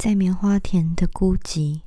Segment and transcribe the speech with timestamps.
[0.00, 1.82] 在棉花田的孤寂，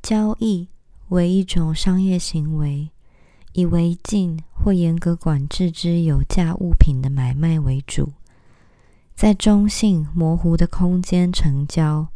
[0.00, 0.68] 交易
[1.08, 2.90] 为一种商业行为，
[3.54, 8.12] 以违禁或严格管制之有价物品的买卖为主，
[9.16, 12.06] 在中性模糊的空间成交。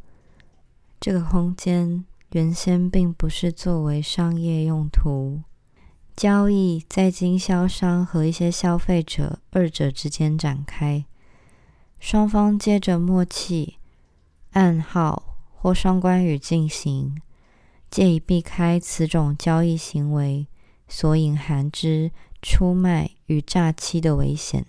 [1.01, 5.41] 这个空间原先并不是作为商业用途。
[6.15, 11.05] 交易在经销商和一些消费者二者之间展开，
[11.99, 13.80] 双方接着默契。
[14.53, 17.21] 暗号或双关语进行，
[17.91, 20.47] 借以避开此种交易行为
[20.89, 22.11] 所隐含之
[22.43, 24.67] 出卖与诈欺的危险。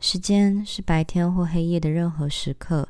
[0.00, 2.88] 时间是白天或黑夜的任何时刻，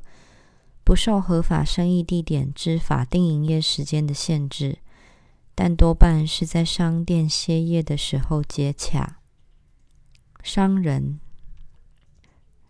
[0.85, 4.79] 不受合法生意地点之法定营业时间的限制，
[5.55, 9.17] 但多半是在商店歇业的时候接洽。
[10.43, 11.19] 商人，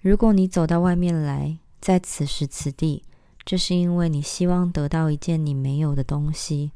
[0.00, 3.04] 如果你走到外面来，在此时此地。
[3.48, 6.70] 这是因为你希望得到一件你没有的东西，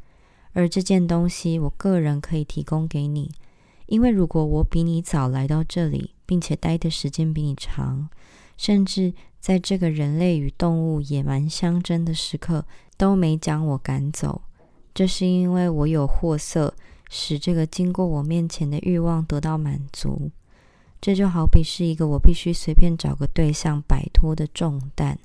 [0.55, 3.31] 而这件东西我个人可以提供给你。
[3.85, 8.09] 因为如果我比你早来到这里，并且待的时间比你长，
[8.57, 12.65] 甚至在这个人类与动物野蛮相争的时刻
[12.97, 14.41] 都没将我赶走，
[14.95, 16.75] 这是因为我有货色，
[17.11, 20.31] 使这个经过我面前的欲望得到满足。
[21.03, 25.19] 这就好比是一个我必须随便找个对象摆脱的重担。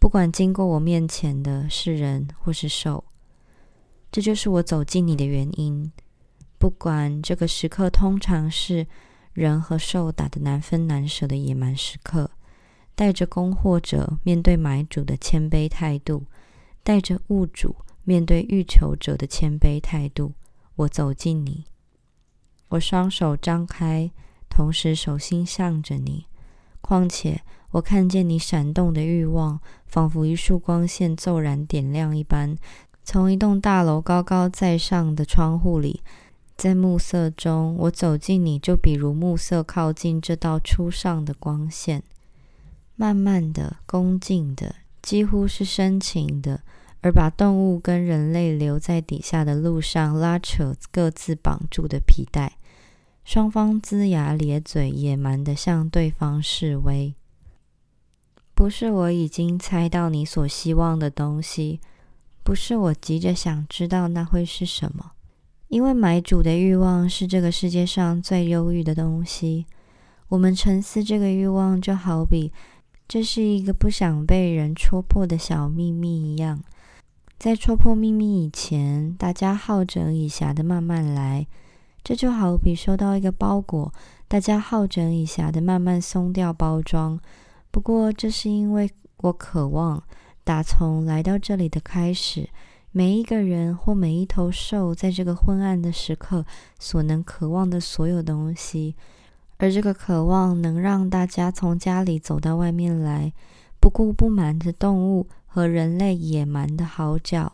[0.00, 3.04] 不管经过我面前的是人或是兽，
[4.12, 5.90] 这就是我走进你的原因。
[6.56, 8.86] 不管这个时刻通常是
[9.32, 12.30] 人和兽打得难分难舍的野蛮时刻，
[12.94, 16.24] 带着供货者面对买主的谦卑态度，
[16.84, 20.32] 带着物主面对欲求者的谦卑态度，
[20.76, 21.64] 我走进你，
[22.68, 24.10] 我双手张开，
[24.48, 26.26] 同时手心向着你。
[26.80, 27.42] 况且。
[27.72, 32.56] 我看见你闪动的欲望，仿佛一束光线骤然点亮一般，
[33.04, 36.00] 从一栋大楼高高在上的窗户里，
[36.56, 42.02] 在暮色中，我走近你，就比如暮色靠近这道初上的光线，
[42.96, 46.62] 慢慢的、恭敬的，几乎是深情的，
[47.02, 52.56] 而把动物跟人类留在底下的路上拉扯各自绑住的皮带，
[53.24, 57.14] 双方龇牙咧嘴，野蛮的向对方示威。
[58.58, 61.78] 不是我已经猜到你所希望的东西，
[62.42, 65.12] 不是我急着想知道那会是什么，
[65.68, 69.64] 因为买主的欲望是这个世界上最忧郁的东西。
[70.26, 72.52] 我们沉思这个欲望，就好比
[73.06, 76.60] 这是一个不想被人戳破的小秘密一样。
[77.38, 81.46] 在戳破秘密以前，大家好整以暇的慢慢来。
[82.02, 83.94] 这就好比收到一个包裹，
[84.26, 87.20] 大家好整以暇的慢慢松掉包装。
[87.70, 90.02] 不过，这是因为我渴望，
[90.44, 92.48] 打从来到这里的开始，
[92.90, 96.44] 每一个人或每一头兽，在这个昏暗的时刻
[96.78, 98.96] 所能渴望的所有东西，
[99.58, 103.32] 而这个渴望能让大家从家里走到外面来，
[103.78, 107.52] 不顾不满的动物和人类野蛮的嚎叫。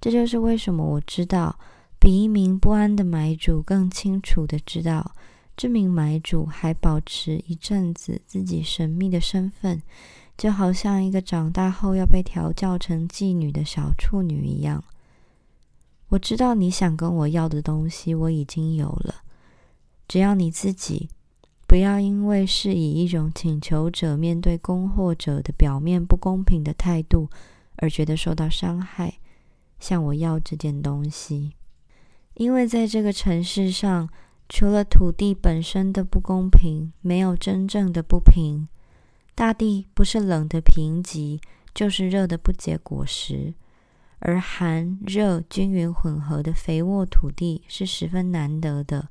[0.00, 1.58] 这就是为什么我知道，
[1.98, 5.12] 比一名不安的买主更清楚的知道。
[5.58, 9.82] 这名买主还保持一阵子自己神秘的身份，
[10.36, 14.84] 就好像一个长大后要被调教成妓女的小处女一样。
[16.10, 19.16] 我知道你想跟我要的东西，我已经有了。
[20.06, 21.08] 只要你自己
[21.66, 27.28] 不要因为是以一种请求者面对供货者的表面不公平的态度
[27.78, 29.18] 而觉得受到伤害，
[29.80, 31.54] 向我要这件东西，
[32.34, 34.08] 因为在这个城市上。
[34.48, 38.66] 除了土地本身的不公平，没有真正的不平。
[39.34, 41.40] 大地不是冷的贫瘠，
[41.74, 43.54] 就是热的不结果实。
[44.20, 49.08] 而寒热均匀混合的肥沃土地是十分难得的。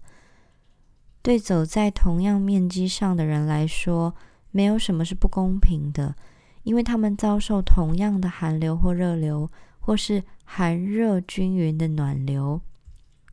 [1.22, 4.16] 对走在同样面积上的人来说，
[4.52, 6.16] 没有什么是不公平的，
[6.64, 12.60] 因为他们遭受同样的寒流或热流，或是寒热均匀的暖流。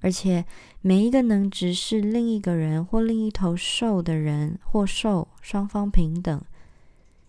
[0.04, 0.44] 而且，
[0.82, 6.44] 每一个能直视另一个人或另一头兽的人或兽，双方平等，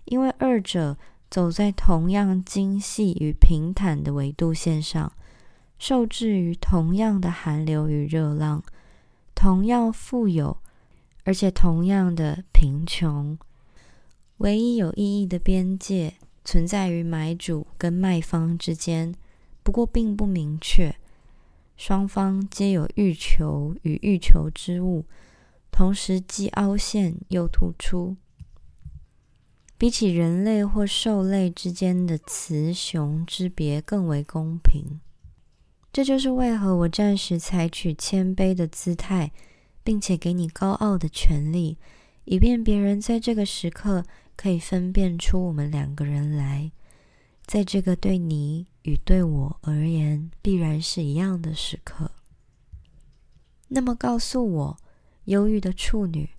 [0.04, 0.98] 因为二者
[1.30, 5.10] 走在同样精细与平坦的维度线上，
[5.80, 8.62] 受制于同样的寒流与热浪，
[9.34, 10.58] 同样富有，
[11.24, 13.38] 而且同样的贫穷。
[14.40, 19.16] 唯一有意义的边界存在于买主跟卖方之间，
[19.64, 20.94] 不过并不明确。
[21.76, 25.06] 双方皆有欲求与欲求之物，
[25.72, 28.16] 同时既凹陷又突出。
[29.78, 35.02] 比起人类或兽类之间的雌雄之别更为公平。
[35.92, 39.32] 这就是为何我暂时采取谦卑的姿态，
[39.84, 41.78] 并且给你高傲的权利，
[42.24, 44.06] 以便别人在这个时刻
[44.38, 46.72] 可以分辨出我们两个人来，
[47.46, 52.12] 在这个对你与对我而言必然是一样的时刻。
[53.68, 54.78] 那么，告诉我，
[55.26, 56.30] 忧郁的处女，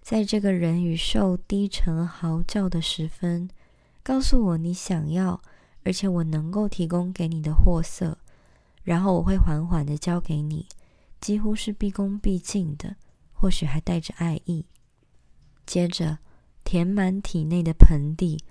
[0.00, 3.48] 在这个人与兽低沉嚎叫的时分，
[4.02, 5.40] 告诉我你想要，
[5.82, 8.18] 而且我能够提供给你的货色。
[8.82, 10.66] 然后我会缓缓的交给你，
[11.20, 12.96] 几乎是毕恭毕敬的，
[13.32, 14.66] 或许还带着爱意。
[15.64, 16.18] 接着
[16.64, 18.42] 填满体内的盆地，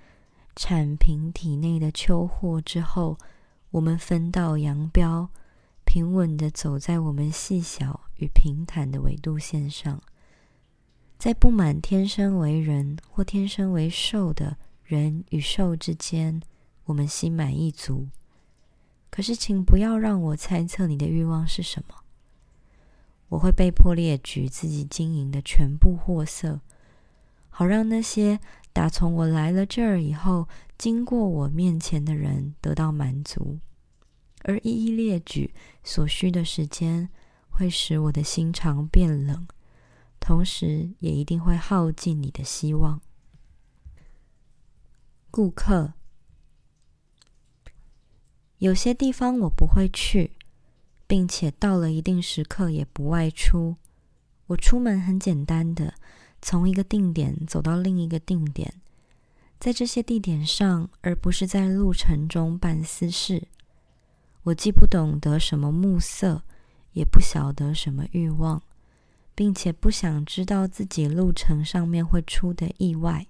[0.56, 3.18] 铲平体内的秋货之后，
[3.72, 5.30] 我们分道扬镳，
[5.86, 10.02] 平稳的走在我们细小与平坦的纬度线上，
[11.18, 16.42] 在不满天生为人或天生为兽的人与兽之间，
[16.86, 18.08] 我们心满意足。
[19.10, 21.96] 可是，请不要让我猜测你的欲望是什么。
[23.30, 26.60] 我会被迫列举自己经营的全部货色，
[27.50, 28.40] 好让那些
[28.74, 30.48] 打从我来了这儿以后
[30.78, 33.60] 经过我面前的人得到满足。
[34.44, 35.54] 而一一列举
[35.84, 37.10] 所需的时间，
[37.50, 39.48] 会使我的心肠变冷，
[40.20, 43.02] 同时也一定会耗尽你的希望，
[45.30, 45.94] 顾客。
[48.58, 50.32] 有些地方我不会去，
[51.06, 53.76] 并且到了一定时刻也不外出。
[54.48, 55.94] 我出门很简单的，
[56.42, 58.74] 从一个定点走到另一个定点，
[59.60, 63.48] 在这些地点上，而不是在路程中办私事。
[64.44, 66.44] 我既不懂得什么目色，
[66.94, 68.64] 也不晓得什么欲望，
[69.36, 73.28] 并且不想知道自己路程上面会出的意外。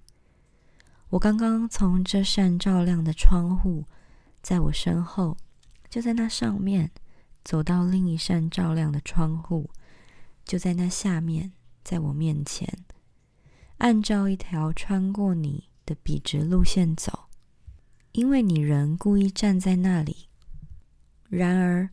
[1.09, 3.85] 我刚刚从这扇照亮的窗户。
[4.41, 5.37] 在我身后，
[5.87, 6.89] 就在那上面，
[7.43, 9.69] 走到另一扇照亮的窗户，
[10.43, 11.51] 就在那下面，
[11.83, 12.67] 在我面前，
[13.81, 17.21] 按照一条穿过你的笔直路线走，
[18.11, 20.27] 因为你人故意站在那里。
[21.29, 21.89] 然而，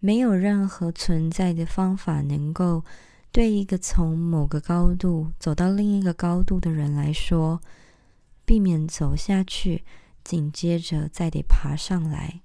[0.00, 2.84] 没有任何存在的方法能够
[3.32, 7.62] 对一个从某个高度走到另一个高度的人来说，
[8.44, 9.84] 避免走下去。
[10.22, 12.42] 紧接着再得爬上来，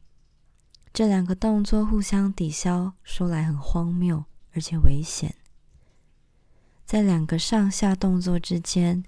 [0.94, 5.36] 这两个动作互相抵消，说来很荒谬，而且危险。
[6.96, 9.04] 在两个上下动作之间，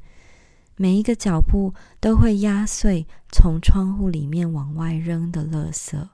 [0.76, 6.10] 每一个脚步都会压碎从窗户里面往外扔的垃圾。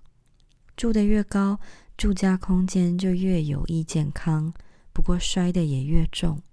[0.77, 1.59] 住得越高，
[1.97, 4.53] 住家空间就越有益健康，
[4.93, 6.43] 不过摔得也越重。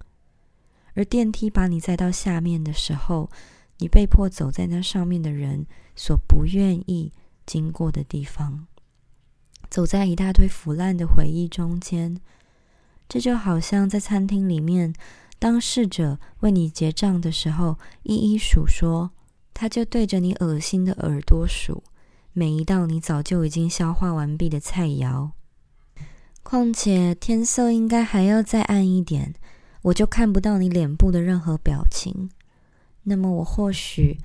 [0.94, 3.30] 而电梯把你载到下面的时候，
[3.76, 7.12] 你被迫走在那上面的人所不愿意
[7.44, 8.66] 经过的地方，
[9.68, 12.18] 走在一大堆腐烂的回忆中间。
[13.10, 14.94] 这就好像在餐厅里面，
[15.40, 19.10] 当侍者为你结账的时候，一一数说，
[19.52, 21.82] 他就对着你恶心的耳朵数
[22.32, 25.32] 每一道你早就已经消化完毕的菜肴。
[26.44, 29.34] 况且天色应该还要再暗一点，
[29.82, 32.30] 我就看不到你脸部的任何表情。
[33.02, 34.18] 那么我或许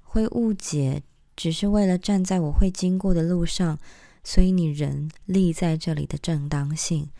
[0.00, 1.02] 会误解，
[1.36, 3.78] 只是为了站在我会经过的路上，
[4.24, 7.10] 所以你人立在这里的正当性，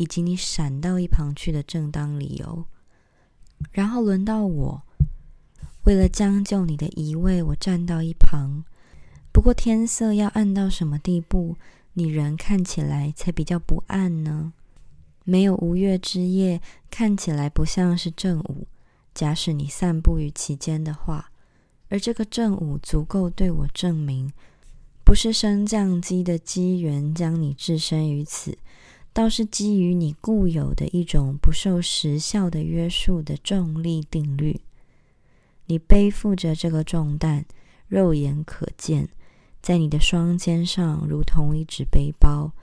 [0.00, 2.64] 以及你闪到一旁去的正当理由。
[3.70, 4.82] 然后轮到我，
[5.84, 8.64] 为了将就你的移位，我站到一旁。
[9.30, 11.58] 不过天色要暗到什么地步，
[11.92, 14.54] 你人看起来才比较不暗呢？
[15.24, 18.66] 没有无月之夜，看起来不像是正午。
[19.12, 21.30] 假使你散步于其间的话，
[21.90, 24.32] 而这个正午足够对我证明，
[25.04, 28.56] 不是升降机的机缘将你置身于此，
[29.20, 34.62] 倒是基于你固有的一种不受时效的约束的重力定律。
[35.66, 37.44] 你背负着这个重担，
[37.86, 39.10] 肉眼可见，
[39.60, 42.54] 在你的双肩上，如同一只背包，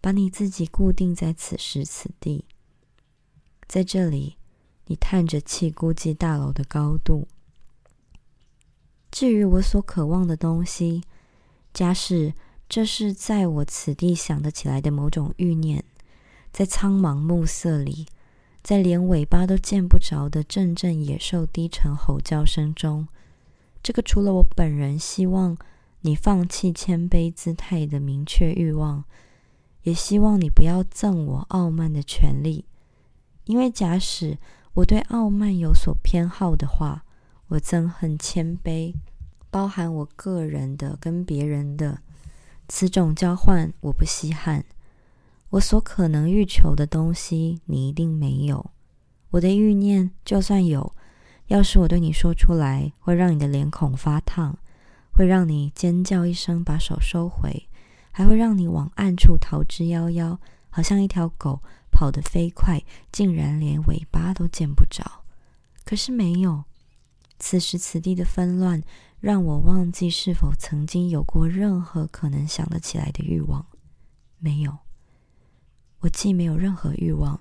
[0.00, 2.44] 把你自己固定在此时此地，
[3.66, 4.36] 在这里。
[4.84, 7.26] 你叹着气，估计大楼的高度。
[9.10, 11.02] 至于我所渴望的东西，
[11.74, 12.32] 假使
[12.68, 15.84] 这是在我此地想得起来的某种欲念，
[16.56, 18.06] 在苍茫暮色里，
[18.62, 23.06] 在连尾巴都见不着的阵阵野兽低沉吼叫声中，
[23.82, 25.54] 这个除了我本人希望
[26.00, 29.04] 你放弃谦卑姿态的明确欲望，
[29.82, 32.64] 也希望你不要赠我傲慢的权利，
[33.44, 34.38] 因为假使。
[34.72, 37.04] 我对傲慢有所偏好的话，
[37.48, 38.94] 我憎恨谦卑，
[39.50, 41.98] 包含我个人的跟别人的。
[42.66, 44.64] 此种交换我不稀罕。
[45.50, 48.70] 我所可能欲求的东西，你一定没有。
[49.30, 50.94] 我的欲念就算有，
[51.46, 54.58] 要是我对你说出来，会让你的脸孔发烫，
[55.12, 57.68] 会让你尖叫一声，把手收回，
[58.10, 60.38] 还会让你往暗处逃之夭夭，
[60.68, 61.60] 好像一条狗
[61.90, 65.24] 跑得飞快，竟然连尾巴都见不着。
[65.84, 66.64] 可是没有。
[67.38, 68.82] 此时此地的纷乱，
[69.20, 73.66] 让我忘记是否曾经有过任何可能想得起来的欲望。
[74.38, 74.78] 没有，
[76.00, 77.40] 我既没有任何欲望，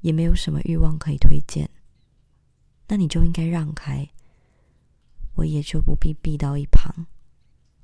[0.00, 1.68] 也没有什么欲望可以推荐。
[2.88, 4.08] 那你就应该让开，
[5.36, 7.06] 我也就不必避到一旁。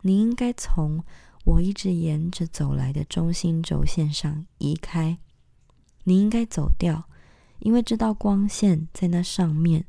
[0.02, 1.04] 你应该从
[1.44, 5.18] 我一直沿着走来的中心轴线上移开。
[6.04, 7.08] 你应该走掉，
[7.58, 9.84] 因为这道光线在那上面。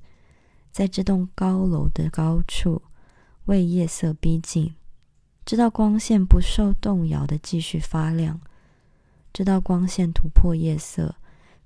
[0.71, 2.81] 在这栋高楼的高处，
[3.43, 4.73] 为夜色逼近，
[5.43, 8.39] 这道光线不受动摇的继续发亮。
[9.33, 11.15] 这道光线突破夜色，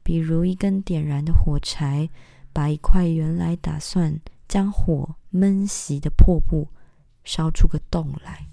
[0.04, 2.10] 比如一根点燃的火柴，
[2.54, 6.70] 把一块原来打算将火闷熄的破布
[7.24, 8.48] 烧出个洞来。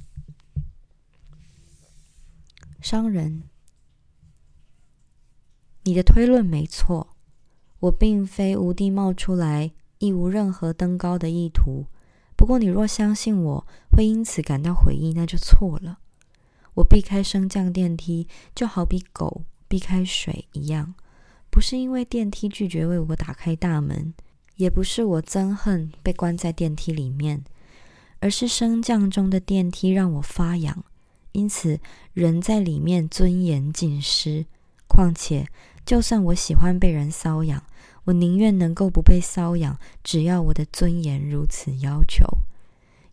[2.81, 3.42] 商人，
[5.85, 7.16] 你的推论没错，
[7.81, 9.73] 我并非无地冒出来。
[10.02, 11.87] 亦无任何登高的意图。
[12.35, 16.00] 不过，你若相信我会因此感到悔意，那就错了。
[16.75, 20.95] 我避开升降电梯，就好比狗避开水一样，
[21.50, 24.14] 不是因为电梯拒绝为我打开大门，
[24.57, 27.45] 也不是我憎恨被关在电梯里面，
[28.21, 30.85] 而是升降中的电梯让我发痒，
[31.33, 31.81] 因此
[32.14, 34.47] 人在里面尊严尽失。
[34.87, 35.47] 况且，
[35.87, 37.62] 就算我喜欢被人搔痒。
[38.05, 42.26] 我宁愿能够不被搔痒，只要我的尊严如此要求。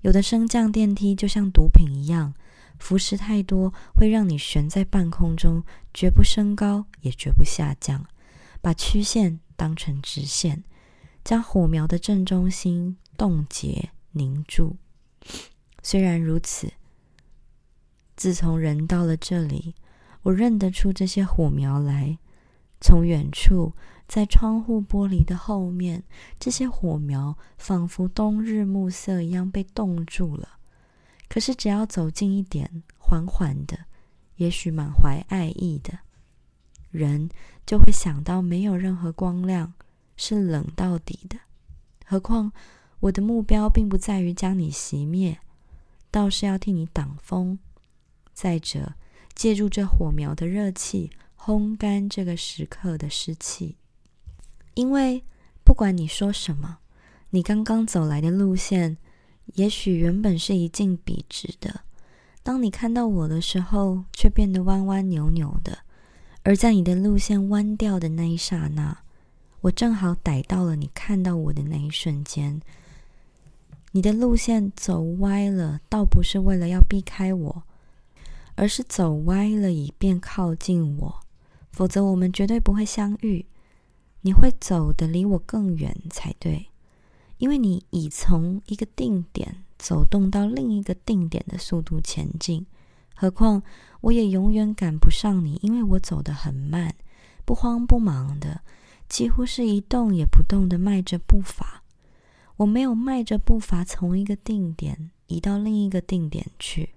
[0.02, 2.34] 有的升降电梯就像毒品一样，
[2.80, 8.04] 腐蚀太多会让你悬在半空中，绝不升高，也绝不下降。
[8.62, 10.64] 把曲线当成直线，
[11.24, 14.78] 将火苗的正中心冻结凝住。
[15.84, 16.72] 虽然如此，
[18.16, 19.76] 自从人到了这里，
[20.24, 22.18] 我认得出这些火苗来，
[22.82, 23.74] 从远处。
[24.08, 26.04] 在窗户玻璃的后面，
[26.40, 30.58] 这些火苗仿佛冬日暮色一样被冻住了。
[31.30, 33.78] 可是，只要走近一点，缓缓的，
[34.38, 36.00] 也许满怀爱意的
[36.90, 37.30] 人，
[37.66, 39.74] 就会想到没有任何光亮，
[40.18, 41.38] 是冷到底的。
[42.04, 42.52] 何况，
[43.02, 45.40] 我的目标并不在于将你熄灭，
[46.10, 47.60] 倒是要替你挡风。
[48.34, 48.96] 再者，
[49.36, 53.78] 借助这火苗的热气，烘干这个时刻的湿气。
[54.74, 55.24] 因为
[55.64, 56.80] 不管你说什么，
[57.30, 58.98] 你刚刚走来的路线，
[59.56, 61.82] 也许原本是一径笔直的，
[62.44, 65.80] 当你看到我的时候，却变得弯弯扭扭的。
[66.44, 68.98] 而在你的路线弯掉的那一刹那，
[69.62, 72.62] 我正好逮到了你看到我的那一瞬间。
[73.92, 77.64] 你的路线走歪了，倒不是为了要避开我，
[78.56, 81.20] 而是走歪了以便靠近我，
[81.72, 83.46] 否则我们绝对不会相遇。
[84.22, 86.68] 你会走得离我更远才对，
[87.40, 92.66] 因为你已从一个定点走动到另一个定点的速度前进。
[93.16, 93.64] 何况
[94.02, 96.96] 我也永远赶不上你，因为我走得很慢，
[97.44, 98.62] 不慌不忙的，
[99.10, 101.84] 几乎是一动也不动的迈着步伐。
[102.58, 106.90] 我没有迈着步伐从一个定点移到另一个定点去，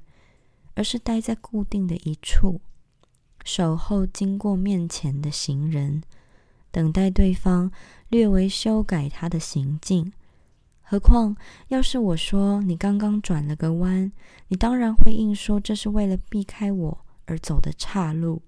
[0.75, 2.61] 而是待在固定的一处，
[3.45, 6.03] 守候经过面前的行人。
[6.73, 7.71] 等待对方
[8.09, 10.13] 略微修改他的行径。
[10.93, 11.35] 何况，
[11.69, 14.13] 要是我说你刚刚转了个弯，
[14.49, 18.43] 你当然会硬说这是为了避开我而走的岔路。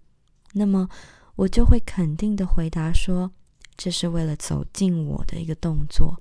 [0.52, 0.90] 那么，
[1.36, 3.32] 我就会肯定的回答说，
[3.78, 6.20] 这是为了走近我的一个动作。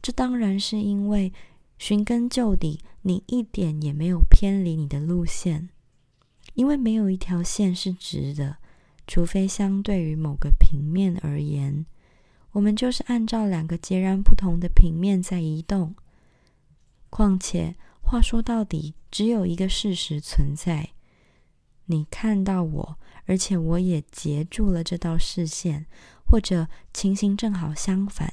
[0.00, 1.32] 这当然是因为
[1.78, 5.68] 寻根究底，你一点也没有偏离你的路线，
[6.54, 8.58] 因为没有一条线是直的。
[9.08, 11.84] 除非相对于某个平面而言，
[12.56, 15.94] 我们就是按照两个截然不同的平面在移动。
[17.10, 20.92] 况且，话说到底，只有一个事实存在：
[21.84, 25.84] 你看到我，而且我也截住了这道视线，
[26.24, 28.32] 或者情形正好相反。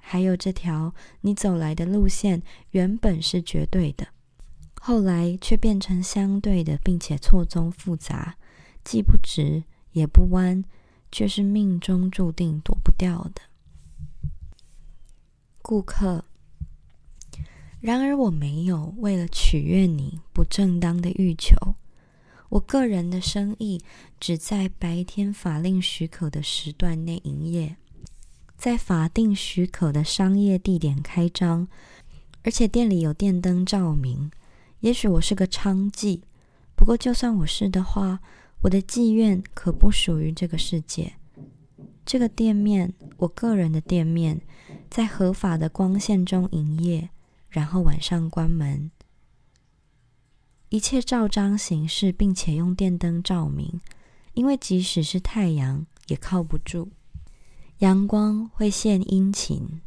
[0.00, 4.06] 还有这条你走来的路线原本是绝对的，
[4.80, 8.36] 后来却变成相对的，并且错综复杂，
[8.82, 9.64] 既不直。
[9.92, 10.62] 也不弯，
[11.16, 13.40] 却是命中注定躲不掉的。
[15.62, 16.26] 顾客，
[17.80, 21.56] 然而我没有为了取悦你不正当的欲求。
[22.50, 23.80] 我个人的生意
[24.20, 27.78] 只在白天法令许可的时段内营业，
[28.58, 31.66] 在法定许可的商业地点开张，
[32.42, 34.30] 而且店里有电灯照明。
[34.80, 36.20] 也许我是个娼妓，
[36.76, 38.20] 不过就算我是的话，
[38.62, 41.14] 我的妓院可不属于这个世界。
[42.04, 44.40] 这个店面，我个人的店面，
[44.88, 47.10] 在合法的光线中营业，
[47.48, 48.90] 然后晚上关门。
[50.68, 53.80] 一切照章行事，并且用电灯照明，
[54.34, 56.88] 因为即使是太阳也靠不住，
[57.78, 59.80] 阳光会现阴晴。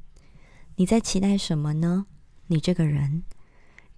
[0.76, 2.06] 你在期待什么呢？
[2.48, 3.24] 你这个人，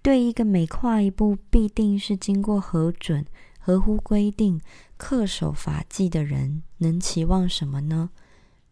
[0.02, 3.24] 对一个每跨一步必定是经过核准、
[3.62, 4.60] 合乎规定、
[4.98, 8.10] 恪守法纪的人，能期望什么呢？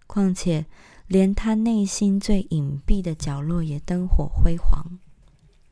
[0.07, 0.67] 况且，
[1.07, 4.99] 连他内心最隐蔽的角落也灯火辉煌。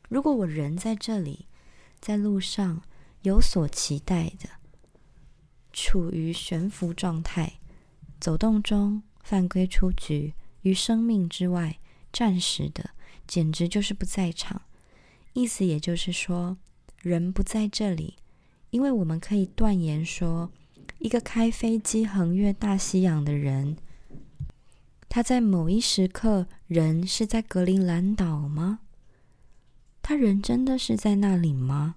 [0.07, 1.45] 如果我人在这里。
[2.01, 2.81] 在路上
[3.23, 4.47] 有所期待的，
[5.73, 7.59] 处于悬浮状态，
[8.21, 11.77] 走动中犯规出局，于生命之外，
[12.13, 12.91] 暂时的，
[13.27, 14.61] 简直就是不在场。
[15.33, 16.57] 意思也就是说，
[17.01, 18.15] 人不在这里，
[18.71, 20.51] 因为我们可以断言说，
[20.99, 23.77] 一个开飞机横越大西洋的人，
[25.07, 28.79] 他在某一时刻，人是在格陵兰岛吗？
[30.01, 31.95] 他人真的是在那里吗？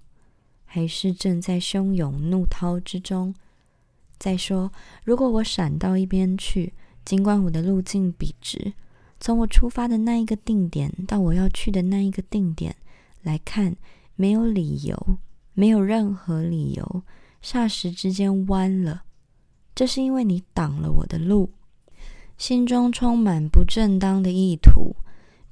[0.65, 3.35] 还是正在汹涌怒涛之中？
[4.19, 4.73] 再说，
[5.05, 6.73] 如果我闪到一边去，
[7.05, 8.73] 尽管我的路径笔直，
[9.21, 12.77] 从我出发的那一个定点到我要去的那一个定点
[13.23, 13.77] 来看，
[14.17, 15.19] 没有理由，
[15.55, 17.03] 没有任何理由，
[17.43, 19.05] 霎时之间弯了。
[19.75, 21.51] 这是因为你挡了我的路，
[22.37, 24.97] 心中充满不正当的意图。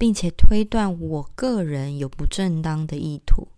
[0.00, 3.48] 并且推断我个人有不正当的意图，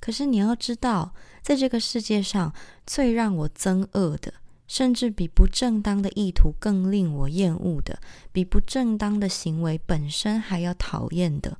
[0.00, 2.54] 可是你要知道，在这个世界上
[2.86, 4.32] 最让我憎恶的，
[4.66, 8.00] 甚至比不正当的意图更令我厌恶的，
[8.32, 11.58] 比不正当的行为本身还要讨厌的，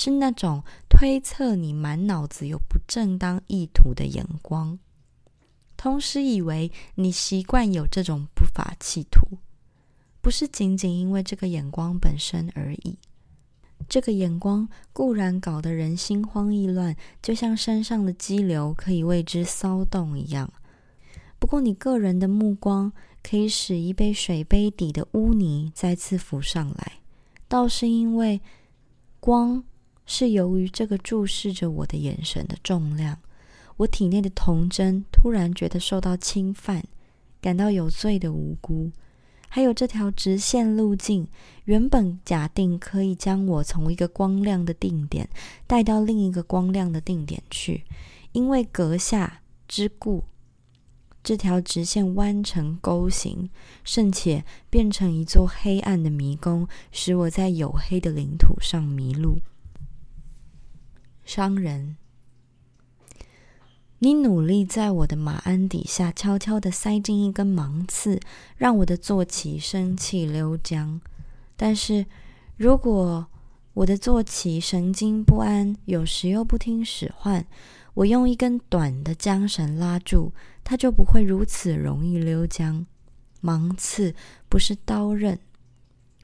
[0.00, 4.78] 是那种推测你满脑子有不正当意图的眼光，
[5.76, 9.38] 同时以为你习惯有这种不法企图，
[10.20, 12.96] 不是仅仅因为这个眼光本身而已。
[13.88, 20.48] 这个眼光固然搞得人心慌意乱，就像山上的激流可以为之骚动一样。
[21.40, 27.00] 不过，你个人的目光可以使一杯水杯底的污泥再次浮上来，
[27.48, 28.40] 倒是因为
[29.18, 29.64] 光
[30.10, 33.18] 是由于这个注视着我的眼神的重量，
[33.76, 36.82] 我体内的童真突然觉得受到侵犯，
[37.42, 38.90] 感到有罪的无辜。
[39.50, 41.28] 还有这条直线路径，
[41.66, 45.28] 原本假定可以将我从一个光亮的定点
[45.66, 47.84] 带到另一个光亮的定点去，
[48.32, 50.24] 因为阁下之故，
[51.22, 53.50] 这条直线弯成钩形，
[53.84, 59.38] 甚且变成一座黑暗的迷宫，使我在黝黑的领土上迷路。
[61.28, 61.98] 商人。
[63.98, 68.18] 你努力在我的马鞍底下悄悄地塞进一根芒刺，
[68.56, 70.98] 让我的坐骑生气溜缰。
[71.54, 72.06] 但是，
[72.56, 73.26] 如果
[73.74, 77.46] 我的坐骑神经不安，有时又不听使唤，
[77.92, 80.32] 我用一根短的缰绳拉住，
[80.64, 82.86] 它就不会如此容易溜缰。
[83.42, 84.14] 芒刺
[84.48, 85.38] 不是刀刃，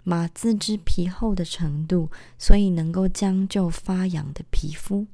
[0.04, 5.06] 马自知皮厚的程度，所以能够将就发痒的皮肤。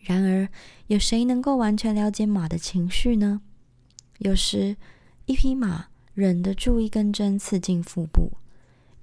[0.00, 0.48] 然而，
[0.88, 3.40] 有谁能够完全了解马的情绪呢？
[4.18, 4.76] 有时，
[5.26, 8.32] 一匹马忍得住一根针刺进腹部；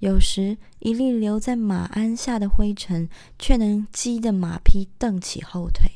[0.00, 3.08] 有时，一粒留在马鞍下的灰尘
[3.38, 5.90] 却能激得马匹蹬起后腿，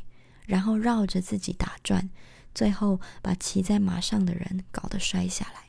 [0.47, 2.09] 然后绕着自己打转，
[2.55, 5.65] 最后把骑在马上的人搞得摔下来。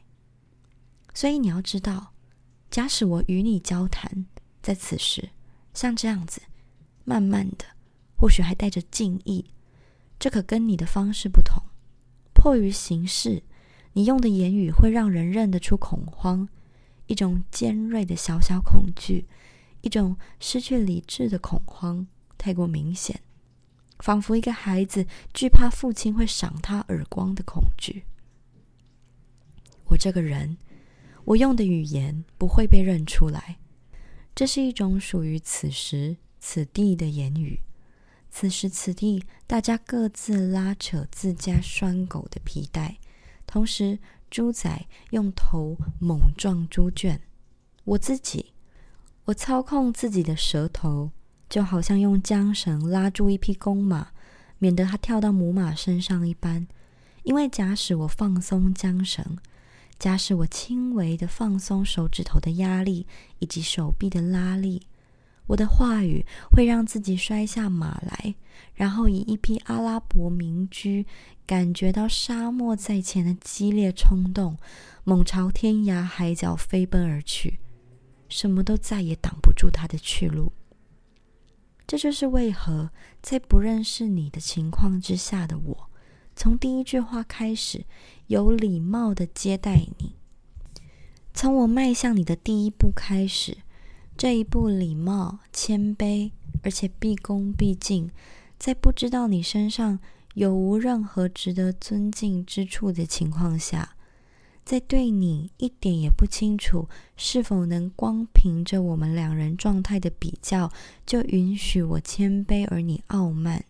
[1.13, 2.13] 所以，你要知道，
[2.69, 4.25] 假使我与你交谈，
[4.61, 5.29] 在此时，
[5.73, 6.41] 像这样子，
[7.03, 7.65] 慢慢的。
[8.17, 9.45] 或许还带着敬意，
[10.17, 11.61] 这可跟你的方式不同。
[12.33, 13.43] 迫于形势，
[13.93, 16.47] 你用的言语会让人认得出恐慌，
[17.07, 19.25] 一种尖锐的小小恐惧，
[19.81, 23.21] 一种失去理智的恐慌，太过明显，
[23.99, 28.05] 仿佛一个孩子惧怕父亲会赏他耳光的恐惧。
[29.85, 30.57] 我这个人，
[31.25, 33.57] 我用的语言不会被认出来，
[34.33, 37.59] 这是一种属于此时此地的言语。
[38.29, 42.97] 此时此地，大家各自拉扯自家拴狗的皮带，
[43.47, 43.97] 同时
[44.29, 47.19] 猪仔用头猛撞猪圈。
[47.85, 48.53] 我自己，
[49.25, 51.11] 我操控自己的舌头，
[51.49, 54.09] 就好像用缰绳拉住一匹公马，
[54.59, 56.67] 免得它跳到母马身上一般。
[57.23, 59.37] 因为假使我放松缰绳，
[59.97, 63.07] 假使我轻微的放松手指头的压力
[63.39, 64.81] 以及手臂的拉力，
[65.47, 68.35] 我的话语会让自己摔下马来，
[68.73, 71.05] 然后以一匹阿拉伯民居
[71.45, 74.57] 感觉到沙漠在前的激烈冲动，
[75.03, 77.59] 猛朝天涯海角飞奔而去，
[78.27, 80.51] 什么都再也挡不住他的去路。
[81.87, 82.89] 这就是为何
[83.21, 85.89] 在不认识你的情况之下的我。
[86.35, 87.85] 从第一句话开始，
[88.27, 90.15] 有礼貌的接待你。
[91.33, 93.57] 从我迈向你的第一步开始，
[94.17, 96.31] 这一步礼貌、谦卑，
[96.63, 98.09] 而且毕恭毕敬，
[98.57, 99.99] 在不知道你身上
[100.35, 103.95] 有无任何值得尊敬之处的情况下，
[104.63, 110.71] 在对你一点也不清楚是否能光凭着我们两人状态的比较，
[111.05, 113.63] 就允许我谦卑而你傲慢，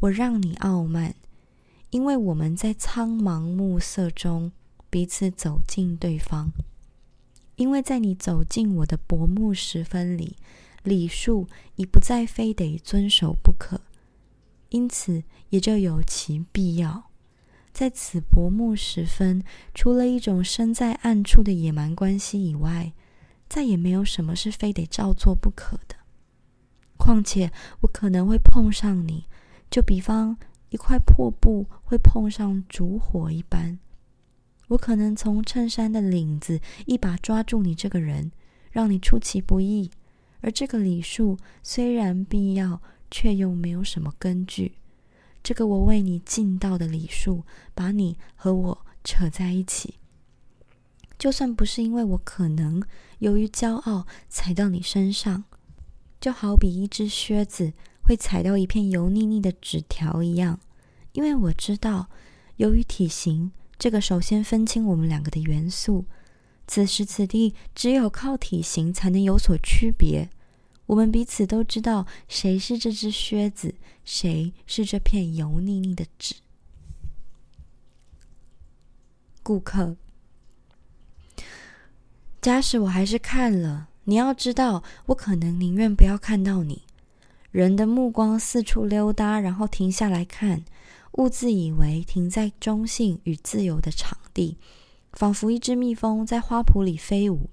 [0.00, 1.14] 我让你傲慢。
[1.94, 4.50] 因为我们在苍茫暮色中
[4.90, 6.50] 彼此走近对方，
[7.54, 10.36] 因为在你走进我的薄暮时分里，
[10.82, 13.80] 礼数已不再非得遵守不可，
[14.70, 17.04] 因此也就有其必要。
[17.72, 22.92] 在此薄暮时分，除了一种身在暗处的野蛮关系以外，
[23.48, 25.94] 再也没有什么是非得照做不可的。
[26.96, 27.52] 况且
[27.82, 29.28] 我可能会碰上你，
[29.70, 30.36] 就比方。
[30.74, 33.78] 一块破布会碰上烛火一般，
[34.66, 38.32] 我可能从衬衫的领子一把抓住你这个人，
[38.72, 39.92] 让你出其不意。
[40.40, 44.74] 而这个礼数虽然必要，却又没有什么根据。
[45.44, 50.00] 这个我为你尽到的礼数，把你和我扯在一起，
[51.16, 52.82] 就算不是因为我可能
[53.20, 55.44] 由于骄傲踩到你身上，
[56.20, 57.74] 就好比一只靴子。
[58.04, 60.60] 会踩到一片油腻腻的纸条一样，
[61.12, 62.08] 因为我知道，
[62.56, 66.04] 由于体型，这个首先分清我们两个的元素，
[66.66, 70.28] 此时此地只有靠体型才能有所区别。
[70.86, 76.34] 我们彼此都知道谁是这只靴子，谁是这片油腻腻的纸。
[79.42, 79.96] 顾客，
[82.42, 86.82] 假使我还是看了，你要知道，我可能宁愿不要看到你。
[87.54, 90.64] 人的目光四处溜达，然后停下来看，
[91.12, 94.58] 兀自以为停在中性与自由的场地，
[95.12, 97.48] 仿佛一只蜜蜂在花圃里飞舞，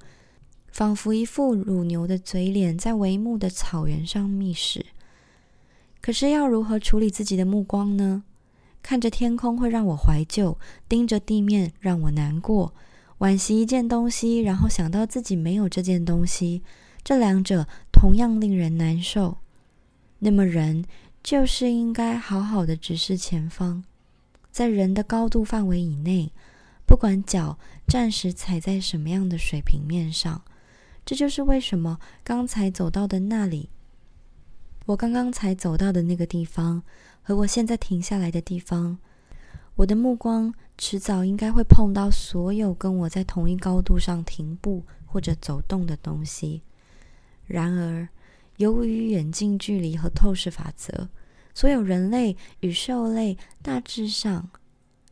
[0.72, 4.88] 仿佛一副乳牛的嘴脸在帷幕的草原上觅食。
[6.02, 8.24] 可是要如何处理自己的目光呢？
[8.82, 10.58] 看着天空会让我怀旧，
[10.90, 12.74] 盯着地面让我难过，
[13.20, 16.64] 惋惜一件东西，然后想到自己没有这件东西，
[17.04, 19.38] 这两者同样令人难受。
[20.24, 20.86] 那么，人
[21.24, 23.84] 就是应该好好的直视前方，
[24.52, 26.32] 在人的高度范围以内，
[26.86, 27.58] 不管脚
[27.88, 30.44] 暂时踩在什么样的水平面上。
[31.04, 33.70] 这就是为什么刚才走到的那里，
[34.86, 36.84] 我刚刚才走到的那个地方，
[37.24, 39.00] 和我现在停下来的地方，
[39.78, 46.62] 我的目光迟早应该会碰到所有跟我在同一高度上停步或者走动的东西。
[47.48, 48.08] 然而，
[48.62, 51.10] 由于远近距离和透视法则，
[51.52, 54.52] 所有人类与兽类大致上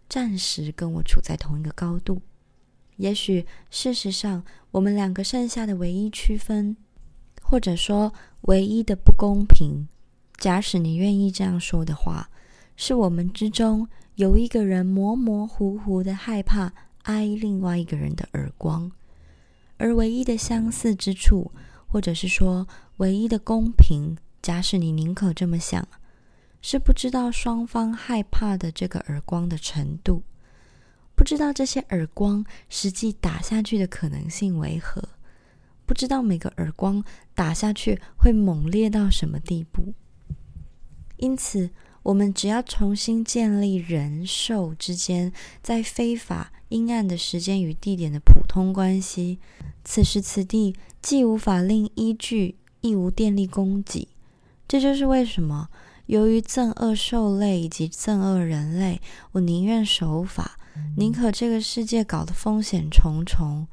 [0.07, 2.21] 暂时跟我处在同一个高度。
[2.97, 6.77] 也许事实上，我们两个剩下的唯一区分，
[7.41, 9.87] 或者说唯一的不公平，
[10.37, 12.29] 假使你愿意这样说的话，
[12.75, 18.91] 是我们之中有一个人模模糊糊的害怕挨另外一个人的耳光，
[19.77, 21.51] 而唯一的相似之处。
[21.91, 22.67] 或者是说，
[22.99, 25.87] 唯一的公平，假使你宁可这么想，
[26.61, 30.23] 是不知道双方害怕的这个耳光的程度，
[31.15, 35.01] 不知道这些耳光实际打下去的可能性为何，
[35.85, 37.01] 不知道每个耳光
[37.33, 39.93] 打下去会猛烈到什么地步。
[41.15, 41.69] 因此，
[42.03, 45.31] 我们只要重新建立人兽之间
[45.61, 49.39] 在非法阴暗的时间与地点的普通关系。
[49.85, 54.07] 此时此地既无法令依据，亦无电力供给。
[54.67, 55.69] 这就是为什么，
[56.05, 60.57] 由于憎恶兽类以及憎恶人类，我宁愿守法，
[60.97, 63.67] 宁可这个世界搞得风险重重。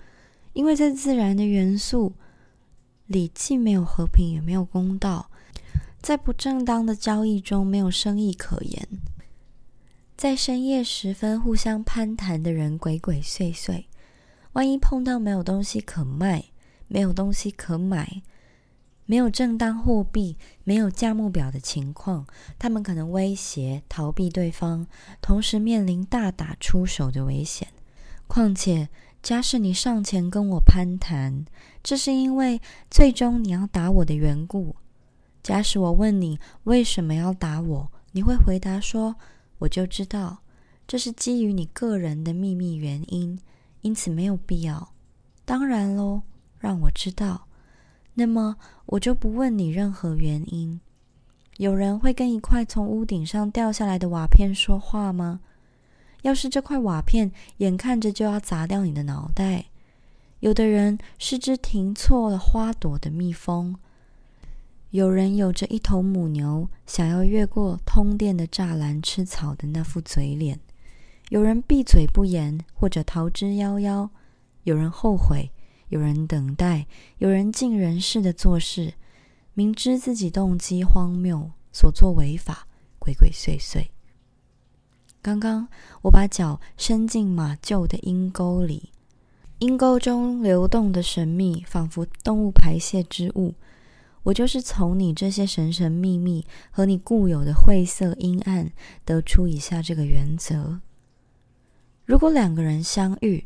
[0.53, 2.15] 因为在自然的元素
[3.07, 5.31] 里，既没有和平，也没有公道。
[6.01, 8.89] 在不正当的交易中，没有生意可言。
[10.17, 13.85] 在深夜时分，互相攀谈的人鬼鬼祟祟。
[14.53, 16.47] 万一碰到没有东西可卖，
[16.89, 18.23] 没有东西可买，
[19.07, 22.27] 没有正当货币、没有价目表的情况，
[22.59, 24.87] 他们可能威胁、逃避对方，
[25.23, 27.69] 同时面临大打出手的危险。
[28.27, 28.89] 况且，
[29.23, 31.45] 假使你上前跟我攀谈，
[31.83, 34.75] 这是因为最终你要打我的缘故。
[35.43, 39.15] 假使我问你为什么要打我，你会回答说
[39.59, 40.39] ：“我就知道，
[40.89, 43.39] 这是基于你个人的秘密原因，
[43.83, 44.93] 因此没有必要。”
[45.47, 46.23] 当然喽，
[46.59, 47.46] 让我知道。
[48.17, 50.81] 那么我就不问你任何原因。
[51.59, 55.41] 有人会跟一块从屋顶上掉下来的瓦片说话吗？
[56.23, 59.67] 要是这块瓦片眼看着就要砸掉你的脑袋，
[60.41, 63.77] 有的人是只停错了花朵的蜜蜂，
[64.91, 70.59] 有人有着一头母牛想要越过通电的栅栏吃草的那副嘴脸，
[71.29, 74.09] 有人闭嘴不言或者逃之夭夭，
[74.65, 75.51] 有人后悔。
[75.89, 76.87] 有人等待，
[77.19, 78.95] 有人尽人事的做事，
[79.55, 82.67] 明知自己动机荒谬，所作违法，
[82.99, 83.89] 鬼鬼祟祟。
[85.23, 85.69] 刚刚
[86.03, 88.91] 我把脚伸进马厩的阴沟里，
[89.59, 93.55] 阴沟中流动的神秘，仿佛动物排泄之物。
[94.25, 98.73] 我就是从你这些神神秘秘和你固有的晦涩阴暗，
[99.05, 100.81] 得出以下这个原则：
[102.05, 103.45] 如果两个人相遇，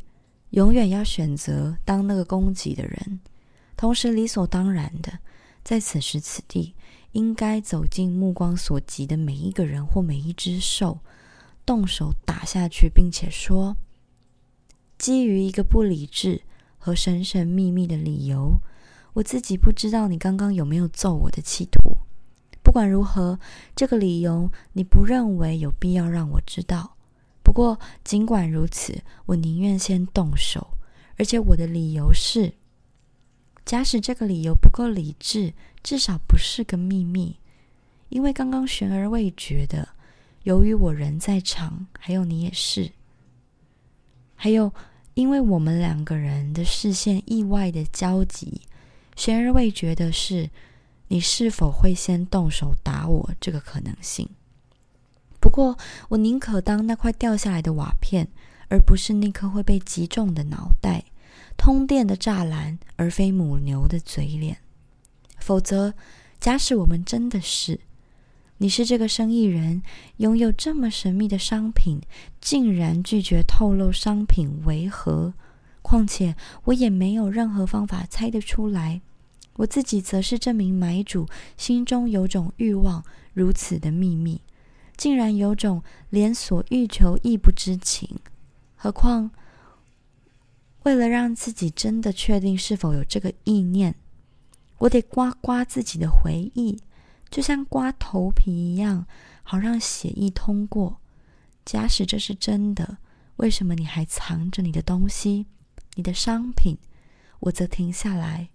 [0.51, 3.19] 永远要选择当那个攻击的人，
[3.75, 5.19] 同时理所当然的，
[5.63, 6.75] 在此时此地，
[7.13, 10.99] 应该走进目光所及的每一个人或每一只兽，
[11.65, 13.77] 动手打下去，并且说：
[14.97, 16.41] 基于一个不理智
[16.77, 18.59] 和神神秘秘的理由，
[19.13, 21.97] 我自己不知道你刚刚有没有揍我的企图。
[22.61, 23.39] 不管如何，
[23.75, 26.97] 这个理由你不认为有必要让我知道。
[27.51, 30.77] 不过，尽管如此，我宁愿先动手，
[31.17, 32.53] 而且我的理由是：
[33.65, 37.35] 假使这个理由不够理智，至少不是个秘密。
[38.07, 39.89] 因为刚刚悬而未决的，
[40.43, 42.89] 由于我人在场，还有你也是，
[44.35, 44.73] 还有
[45.15, 48.61] 因为我们两个人的视线意外的交集，
[49.17, 50.49] 悬而未决的是，
[51.09, 54.29] 你是否会先动手打我这个可能性。
[55.51, 58.29] 不过，我宁可当那块掉下来的瓦片，
[58.69, 61.03] 而不是那颗会被击中的脑袋、
[61.57, 64.59] 通电的栅栏，而非母牛的嘴脸。
[65.39, 65.93] 否则，
[66.39, 67.81] 假使我们真的是，
[68.59, 69.83] 你是这个生意人，
[70.17, 71.99] 拥有这么神秘的商品，
[72.39, 75.33] 竟然拒绝透露商品为何？
[75.81, 79.01] 况且，我也没有任何方法猜得出来。
[79.57, 84.39] 我自己则是这名买主心中有种欲望如此的秘密。
[85.01, 88.19] 竟然有种连所欲求亦不知情，
[88.75, 89.31] 何况
[90.83, 93.95] 为了让自己真的确定是否有这个意念，
[94.77, 96.77] 我得刮刮自己的回忆，
[97.31, 99.07] 就像刮头皮一样，
[99.41, 101.01] 好让血液通过。
[101.65, 102.99] 假使这是真的，
[103.37, 105.47] 为什么你还藏着你的东西，
[105.95, 106.77] 你的商品？
[107.39, 108.49] 我则停下来，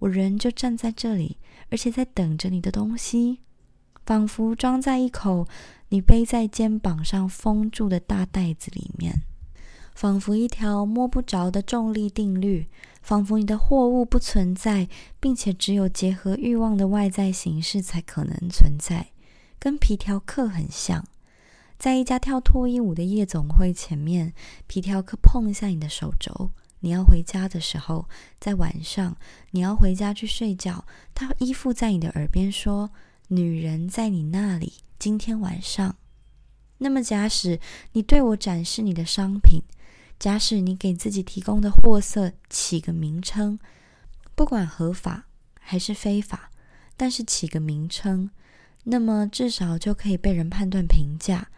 [0.00, 1.38] 我人就站在这里，
[1.70, 3.40] 而且在等着你的东西。
[4.08, 5.46] 仿佛装在一口
[5.90, 9.20] 你背在肩膀上封住的大袋子里面，
[9.94, 12.68] 仿佛一条摸不着的重力定律，
[13.02, 14.88] 仿佛你的货物不存在，
[15.20, 19.08] 并且只有结合欲望的外在形式才可能存在，
[19.58, 21.04] 跟皮条客很像。
[21.78, 24.32] 在一家跳脱衣舞的夜总会前面，
[24.66, 26.48] 皮条客碰一下你的手肘。
[26.80, 28.08] 你要回家的时候，
[28.40, 29.14] 在晚上，
[29.50, 32.90] 你要回家去睡觉，他依附在你的耳边说。
[33.30, 35.96] 女人在你那里，今天晚上。
[36.78, 37.60] 那么，假使
[37.92, 39.62] 你对我展示你的商品，
[40.18, 43.58] 假使你给自己提供的货色起个名称，
[44.34, 45.26] 不管合法
[45.60, 46.50] 还是非法，
[46.96, 48.30] 但是起个名称，
[48.84, 51.50] 那么至少就可以被人判断评价。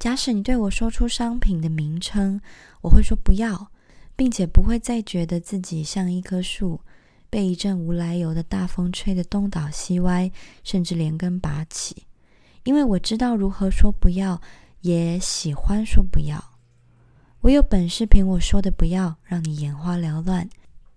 [0.00, 2.40] 假使你对我说出商品的名称，
[2.80, 3.70] 我会说不要，
[4.16, 6.80] 并且不会再觉得自己像一棵树。
[7.32, 10.30] 被一阵无来由的大风吹得东倒西歪，
[10.62, 12.04] 甚至连根拔起。
[12.64, 14.42] 因为我知道如何说不要，
[14.82, 16.58] 也喜欢说不要。
[17.40, 20.50] 我有本事凭我说的不要，让你眼花缭乱，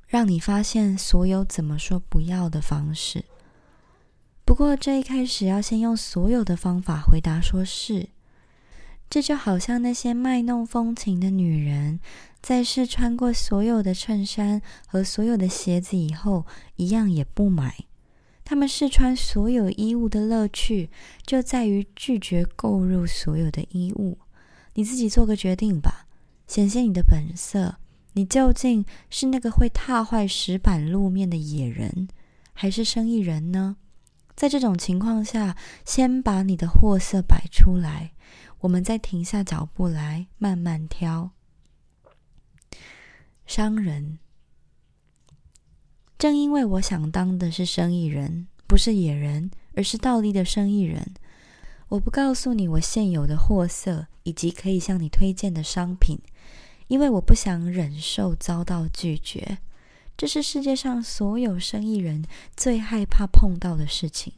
[0.06, 3.24] 让你发现所有怎么说不要的方式。
[4.43, 8.10] 不过这一开始要先用所有的方法回答说是。
[9.10, 12.00] 这就好像那些卖弄风情的女人，
[12.41, 17.86] 在试穿过所有的衬衫和所有的鞋子以后，一样也不买。
[18.44, 20.89] 她们试穿所有衣物的乐趣，
[21.26, 24.18] 就在于拒绝购入所有的衣物。
[24.74, 26.06] 你自己做个决定吧，
[26.46, 27.78] 显现你的本色。
[28.13, 32.08] 你究竟是那个会踏坏石板路面的野人，
[32.54, 33.78] 还是生意人呢？
[34.36, 38.12] 在这种情况下，先把你的货色摆出来，
[38.65, 41.30] 我们再停下脚步来慢慢挑。
[43.45, 44.17] 商人，
[46.17, 51.13] 正因为我想当的是生意人，不是野人，而是倒立的生意人。
[51.89, 56.17] 我不告诉你我现有的货色以及可以向你推荐的商品，
[56.88, 59.60] 因为我不想忍受遭到拒绝。
[60.17, 62.25] 这是世界上所有生意人
[62.58, 64.34] 最害怕碰到的事情，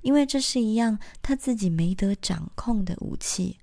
[0.00, 3.58] 因为这是一样他自己没得掌控的武器。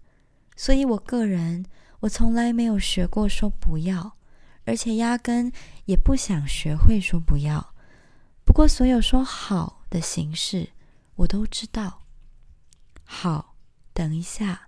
[0.56, 1.66] 所以我个人，
[2.02, 4.18] 我从来没有学过说不要，
[4.66, 5.52] 而且压根
[5.86, 7.74] 也不想学会说不要。
[8.46, 10.70] 不过，所有说好的形式，
[11.16, 12.02] 我都知道。
[13.04, 13.56] 好，
[13.94, 14.68] 等一下，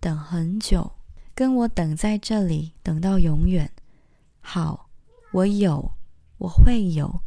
[0.00, 0.92] 等很久，
[1.34, 3.70] 跟我等在这里，等到永远。
[4.40, 4.88] 好，
[5.32, 5.92] 我有，
[6.38, 7.20] 我会有，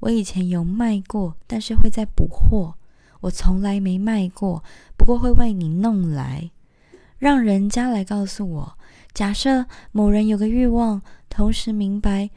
[0.00, 2.74] 我以前有卖过，但是会再补货。
[3.20, 4.62] 我从来没卖过，
[4.96, 6.50] 不过会为你弄来，
[7.18, 8.78] 让人家来告诉我。
[9.12, 12.30] 假设某人有个欲望，同时明白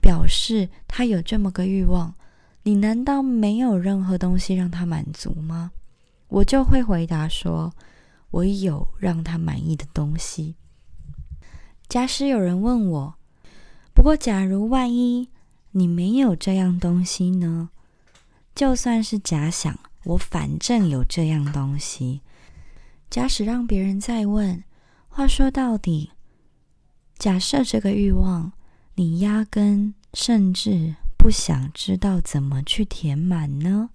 [0.00, 2.14] 表示他有这么个欲望，
[2.62, 5.72] 你难道没有任何东西让他满足吗？
[6.28, 7.74] 我就会回答说
[8.30, 10.54] ：“我有让他满意的东西。”
[11.88, 13.14] 假使有人问我
[13.92, 15.28] ：“不过，假如万一
[15.72, 17.70] 你没有这样东西呢？”
[18.54, 22.20] 就算是假想，我反正有这样东西。
[23.10, 24.62] 假使让别人再问，
[25.08, 26.12] 话说到底，
[27.18, 28.52] 假设这个欲望
[28.94, 33.90] 你压根甚至不想知道怎么去填满呢？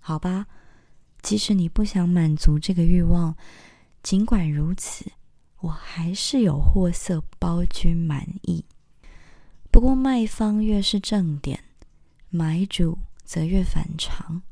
[0.00, 0.46] 好吧。
[1.22, 3.34] 即使你不想满足这个欲望，
[4.02, 5.10] 尽管如此，
[5.60, 8.62] 我还是有货色包君满意。
[9.70, 11.64] 不过卖方越是正点，
[12.28, 14.42] 买主则越反常。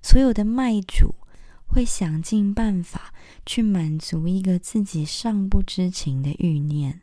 [0.00, 1.14] 所有的卖主
[1.78, 3.14] 会想尽办法
[3.46, 7.02] 去满足一个自己尚不知情的欲念，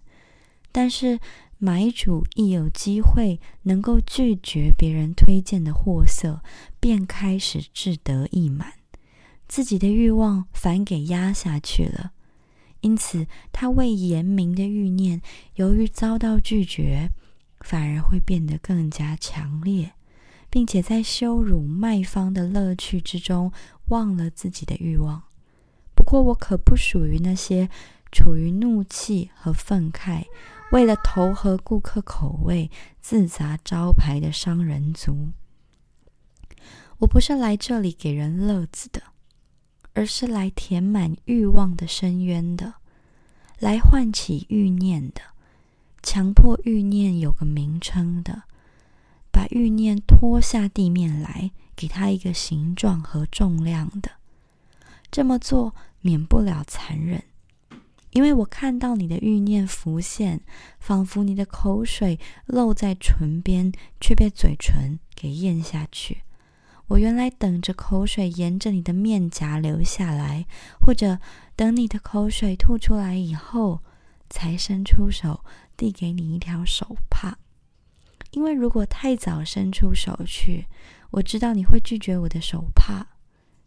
[0.73, 1.17] 但是
[1.57, 6.43] 买主一有机会能够拒绝别人推荐的货色，
[6.81, 8.73] 便开始志得意满。
[9.47, 12.11] 自己的欲望反给压下去了，
[12.81, 15.21] 因此他未言明的欲念，
[15.53, 17.11] 由于遭到拒绝，
[17.61, 19.93] 反而会变得更加强烈，
[20.55, 23.51] 并且在羞辱卖方的乐趣之中，
[23.87, 25.23] 忘了自己的欲望。
[25.93, 27.69] 不过我可不属于那些
[28.09, 30.23] 处于怒气和愤慨，
[30.71, 35.31] 为了投合顾客口味自砸招牌的商人族。
[36.99, 39.03] 我不是来这里给人乐子的。
[39.93, 42.75] 而是来填满欲望的深渊的，
[43.59, 45.21] 来唤起欲念的，
[46.01, 48.43] 强迫欲念有个名称的，
[49.35, 54.11] 把欲念拖下地面来，给它一个形状和重量的。
[55.11, 57.21] 这么做免不了残忍，
[58.11, 60.39] 因为我看到你的欲念浮现，
[60.79, 66.21] 仿佛你的口水漏在唇边，却被嘴唇给咽下去。
[66.87, 70.45] 我原来等着口水沿着你的面颊流下来，
[70.79, 71.19] 或者
[71.57, 73.81] 等你的口水吐出来以后，
[74.29, 75.43] 才伸出手
[75.75, 77.37] 递给你一条手帕。
[78.35, 80.67] 因为如果太早伸出手去，
[81.11, 83.07] 我知道你会拒绝我的手帕，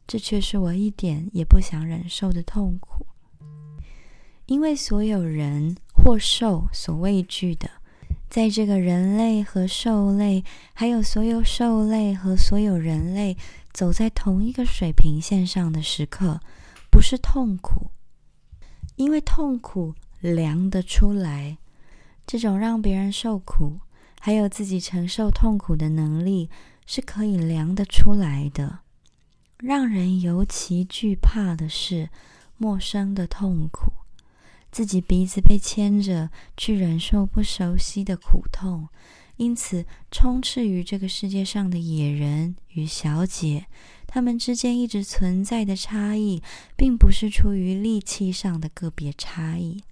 [0.06, 3.06] 这却是我一点也不想忍受的痛苦。
[4.44, 7.70] 因为所有人或兽所畏惧的。
[8.28, 13.38] 在这个人类和兽类，还有所有兽类和所有人类
[13.72, 16.38] 走在同一个水平线上的时刻，
[16.90, 17.90] 不是痛苦，
[18.96, 21.56] 因为痛苦量得出来。
[22.26, 23.80] 这种让别人受苦，
[24.20, 26.48] 还有自己承受痛苦的能力，
[26.86, 28.80] 是可以量得出来的。
[29.58, 32.10] 让人尤其惧怕的是
[32.56, 33.92] 陌生的痛苦。
[34.70, 38.88] 自己鼻子被牵着去忍受不熟悉的苦痛，
[39.36, 43.66] 因此充斥于这个世界上的野人与小姐，
[44.06, 46.42] 他们之间一直存在的差异，
[46.76, 49.82] 并不是出于力气上的个别差异，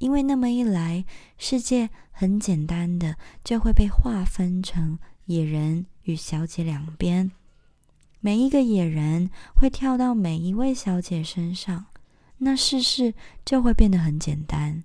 [0.00, 1.04] 因为那么一来，
[1.38, 7.32] 世界很简单的就会被划分成野人与小姐两边，
[8.20, 11.86] 每一个野人会跳到每一位小姐身上。
[12.38, 14.84] 那事事就会变得很简单。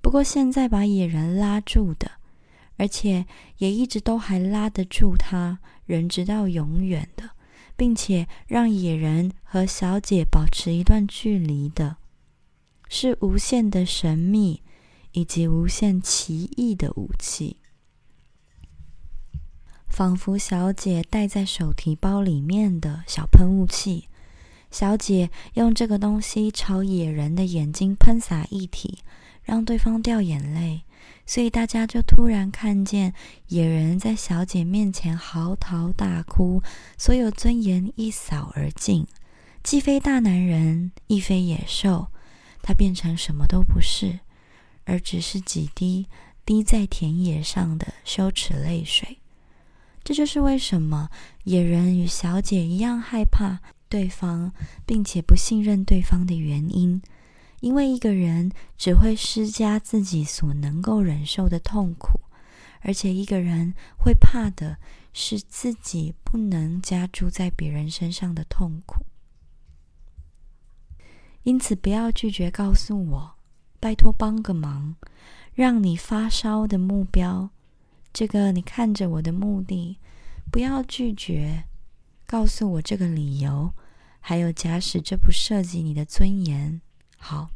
[0.00, 2.10] 不过现在把野人拉住的，
[2.76, 3.26] 而且
[3.58, 7.30] 也一直都还拉得住他，人直到永远的，
[7.76, 11.98] 并且让野人和小姐保持一段距离的，
[12.88, 14.62] 是无限的神秘
[15.16, 17.56] 以及无限奇异的武器。
[19.88, 24.08] 仿佛小姐戴在手提包里面的小喷雾器。
[24.70, 28.98] 小姐用这个东西朝野人的眼睛喷洒液体，
[29.42, 30.82] 让对方掉眼泪，
[31.24, 33.14] 所以大家就突然看见
[33.48, 36.62] 野人在小姐面前嚎啕大哭，
[36.98, 39.06] 所有尊严一扫而尽，
[39.62, 42.08] 既非大男人，亦非野兽，
[42.60, 44.20] 他变成什么都不是，
[44.86, 46.06] 而只是几滴
[46.46, 49.18] 滴在田野上的羞耻泪水。
[50.02, 51.10] 这就是为什么
[51.44, 53.60] 野人与小姐一样害怕。
[53.88, 54.52] 对方，
[54.84, 57.00] 并且不信任对方的原因，
[57.60, 62.18] 因为一个人只会施加自己所能够忍受的痛苦，
[62.80, 64.78] 而且一个人会怕的
[65.12, 69.06] 是自己不能加诸在别人身上的痛苦。
[71.44, 73.35] 因此，不要拒绝告诉我，
[73.78, 74.96] 拜托帮个忙，
[75.54, 77.50] 让你发烧的目标，
[78.12, 79.98] 这个你看着我的目的，
[80.50, 81.64] 不要拒绝。
[82.26, 83.72] 告诉我这个理由，
[84.20, 86.80] 还有假使这不涉及你的尊严，
[87.18, 87.50] 好，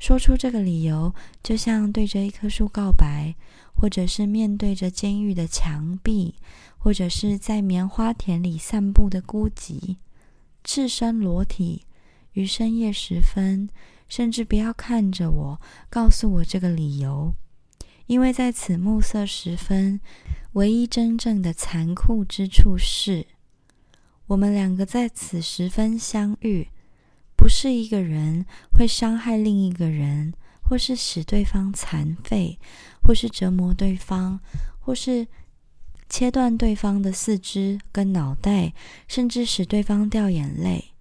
[0.00, 3.36] 说出这个理由，就像对着一棵树告白，
[3.72, 6.34] 或者是面对着监狱的墙壁，
[6.78, 9.98] 或者是在棉花田里散步的孤寂，
[10.64, 11.86] 赤身裸体
[12.32, 13.68] 于深夜时分，
[14.08, 17.34] 甚至不要看着我，告诉我这个理由，
[18.06, 20.00] 因为在此暮色时分，
[20.52, 23.26] 唯一真正的残酷之处是。
[24.26, 26.68] 我们两个在此时分相遇，
[27.36, 30.32] 不是一个人会伤害另一个人，
[30.62, 32.58] 或是使对方残废，
[33.02, 34.40] 或是折磨对方，
[34.78, 35.26] 或是
[36.08, 38.72] 切断对方的四肢跟脑袋，
[39.08, 40.91] 甚至使对方掉眼泪。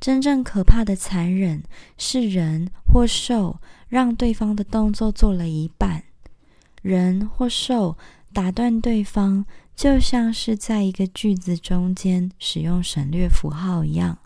[0.00, 1.62] 真正可怕的残忍
[1.96, 6.04] 是人或兽让对方的动作做了一半，
[6.82, 7.96] 人或兽
[8.32, 9.44] 打断对方。
[9.74, 14.18] 就像是在一个句子中间使用省略符号一样，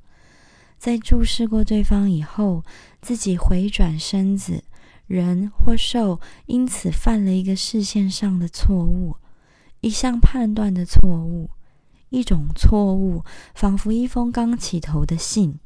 [0.79, 2.65] 在注视过对方以后，
[3.03, 4.65] 自己回转身子，
[5.07, 9.17] 人或兽因此犯了一个视线上的错误，
[9.83, 11.51] 一项判断的错误，
[12.13, 15.59] 一种错误，仿佛一封刚起头的信，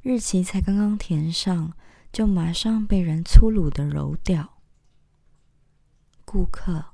[0.00, 1.74] 日期才刚刚填上，
[2.10, 4.54] 就马上被人粗鲁的揉掉。
[6.24, 6.86] 顾客。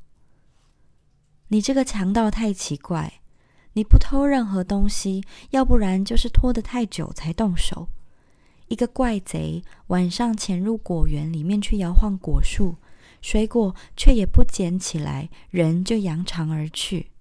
[1.46, 3.20] 你这个强盗太奇怪，
[3.74, 7.88] 你不偷任何东西，要不然就是拖得太久才动手。
[8.66, 12.78] 一个怪贼晚上潜入果园里面去摇晃果树，
[13.20, 17.11] 水果却也不捡起来，人就扬长而去。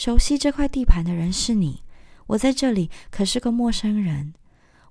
[0.00, 1.82] 熟悉这块地盘的人是你，
[2.28, 4.32] 我在这里可是个陌生人。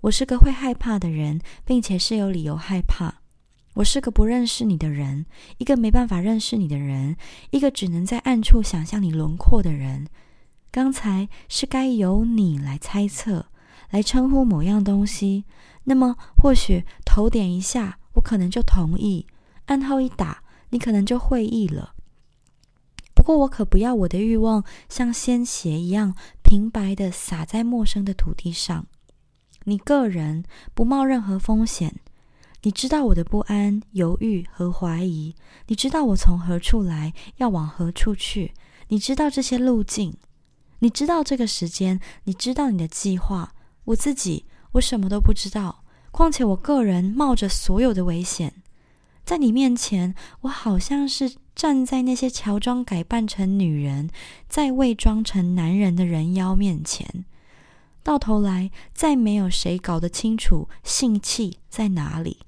[0.01, 3.15] 我是个会害怕的人，并且是有理由害怕。
[3.73, 5.25] 我是个不认识你的人，
[5.57, 7.17] 一个没办法认识你的人，
[7.49, 10.05] 一个只能在暗处想象你轮廓的人。
[10.69, 13.47] 刚才是该由你来猜测，
[13.89, 15.43] 来称呼某样东西。
[15.85, 19.25] 那么，或许头点一下，我可能就同意；
[19.65, 21.95] 暗号一打，你可能就会意了。
[23.19, 28.87] 不过，我可不要我的欲望像鲜血一样平白的洒在陌生的土地上。
[29.65, 31.99] 你个人不冒任何风险。
[32.61, 35.35] 你知道我的不安、犹豫和怀疑。
[35.67, 38.53] 你知道我从何处来，要往何处去。
[38.87, 40.15] 你知道这些路径。
[40.79, 41.99] 你知道这个时间。
[42.23, 43.53] 你知道你的计划。
[43.83, 45.83] 我自己，我什么都不知道。
[46.11, 48.63] 况且我个人冒着所有的危险，
[49.29, 54.09] 在你面前，我好像是站在那些乔装改扮成女人，
[54.47, 57.25] 在伪装成男人的人妖面前。
[58.01, 62.39] 到头来，再没有谁搞得清楚性器在哪里。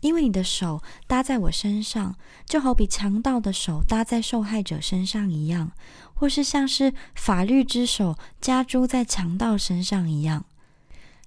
[0.00, 5.70] 因为你的手搭在我身上，就好比强盗的手搭在受害者身上一样，
[6.14, 10.44] 或是像是法律之手加诸在强盗身上一样。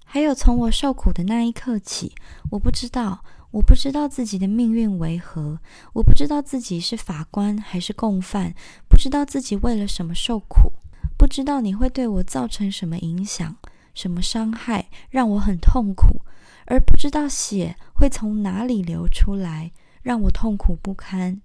[0.04, 2.14] 还有，从我受苦的那一刻起，
[2.50, 5.58] 我不知道，我不知道自己的命运为何，
[5.94, 8.54] 我不知道自己是法官还是共犯，
[8.88, 10.72] 不知道自己为了什么受苦，
[11.18, 13.56] 不知道你会对我造成什么影响、
[13.92, 16.22] 什么伤害，让我很痛苦。
[16.66, 19.72] 而不知道血会从哪里流出来，
[20.02, 21.40] 让我痛苦不堪。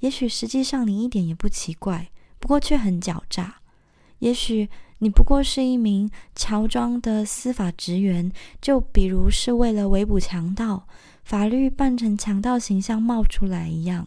[0.00, 3.60] 也许实际上你一点也不奇怪，不过却很狡诈。
[4.18, 8.30] 也许你不过是一名乔装的司法职员，
[8.60, 10.86] 就比如是为了围捕强盗，
[11.26, 14.06] 法律扮成强盗形象冒出来一样。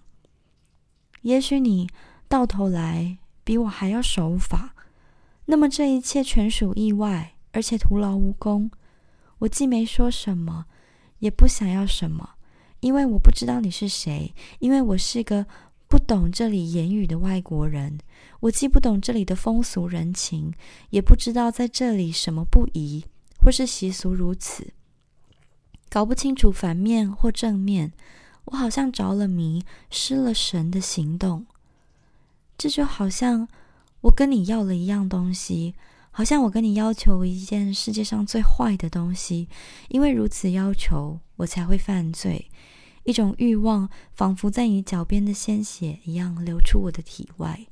[1.24, 1.90] 也许你
[2.30, 4.74] 到头来比我还要守法，
[5.48, 8.72] 那么这一切全属意外，而且徒劳无功。
[9.40, 10.68] 我既没说什么，
[11.18, 12.36] 也不想要什么，
[12.80, 15.46] 因为我不知道你是谁，因为我是个
[15.90, 18.00] 不懂这里言语的外国人，
[18.40, 20.54] 我既不懂这里的风俗人情，
[20.92, 23.04] 也不知道在这里什么不宜
[23.44, 24.72] 或是习俗如此，
[25.90, 27.92] 搞不清楚反面或正面，
[28.46, 31.46] 我好像着了迷、失了神的行动。
[32.58, 33.48] 这就好像
[34.02, 35.74] 我跟你要了一样东西，
[36.12, 39.48] 好像我跟你要求一件世界上最坏的东西，
[39.88, 42.50] 因为如此要求，我才会犯罪。
[43.06, 47.68] 一种欲望，仿佛在你脚边的鲜血一样流出我的体外；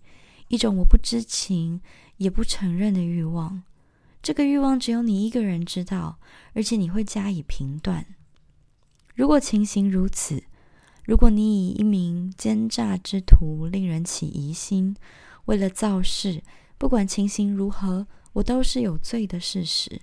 [0.48, 1.82] 一种我不知情
[2.16, 3.62] 也不承认的欲望。
[4.22, 6.20] 这个欲望只有你一个人知道，
[6.54, 8.06] 而且你会加以评断。
[9.16, 10.44] 如果情形如此，
[11.06, 14.96] 如果你以一名奸诈之徒令人起疑心，
[15.46, 16.44] 为了造事，
[16.78, 20.02] 不管情形如何，我都是有罪的事实。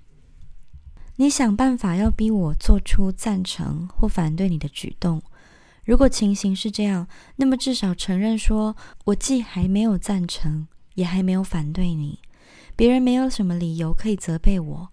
[1.16, 5.22] 你想办法要逼我做出赞成或反对你的举动。
[5.84, 7.06] 如果情形是这样，
[7.36, 12.18] 那么至少承认说，我既还没有赞成，也还没有反对你。
[12.77, 14.89] 别人没有什么理由可以责备我。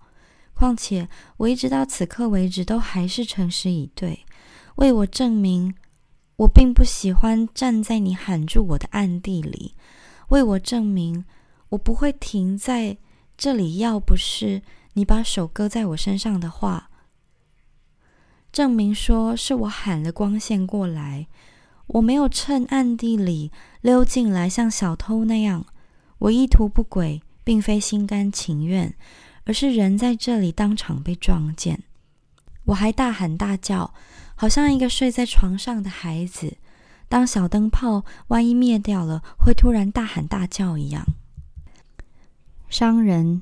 [0.53, 4.25] 况且我一直到此刻为止都还是诚实以对，
[4.75, 5.73] 为我证明
[6.37, 9.75] 我并不喜欢站在你喊住我的暗地里，
[10.29, 11.25] 为我证明
[11.69, 12.97] 我不会停在
[13.37, 13.77] 这里。
[13.77, 14.61] 要不是。
[14.93, 16.89] 你把手搁在我身上的话，
[18.51, 21.27] 证明说是我喊了光线过来，
[21.87, 25.65] 我没有趁暗地里溜进来，像小偷那样。
[26.17, 28.93] 我意图不轨，并非心甘情愿，
[29.45, 31.83] 而是人在这里当场被撞见。
[32.65, 33.93] 我还大喊大叫，
[34.35, 36.57] 好像一个睡在床上的孩子，
[37.09, 41.05] 当小灯泡万一灭掉了，会突然大喊大叫一样。
[42.69, 43.41] 商人。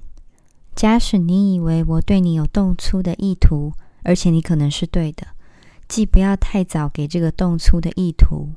[0.75, 3.73] 假使你以为我对你有动粗的意图，
[4.03, 5.27] 而且你可能是对的，
[5.89, 8.53] 既不要太早给这个动粗的意图，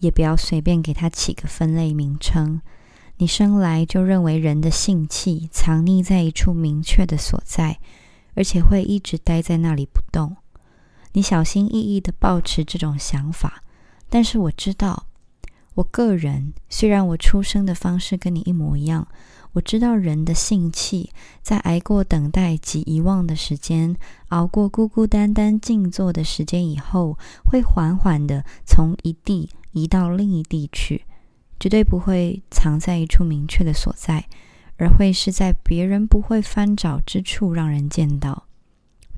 [0.00, 2.60] 也不要随便给他起个分类名称。
[3.18, 7.78] 你生来就认为人的性气藏匿在一处明确的所在，
[8.34, 10.36] 而且会一直待在那里不动。
[11.12, 13.62] 你小心翼翼的保持这种想法，
[14.10, 15.06] 但是我知道，
[15.74, 19.08] 我个人虽然我出生的方式跟你一模一样。
[19.52, 21.08] 我知道人的性气，
[21.40, 23.96] 在挨过等待及遗忘的时间，
[24.28, 31.05] 熬过孤孤单单静坐的时间以后，会缓缓的从一地移到另一地去，
[31.58, 34.26] 绝对不会藏在一处明确的所在，
[34.76, 38.44] 而会是在别人不会翻找之处让人见到。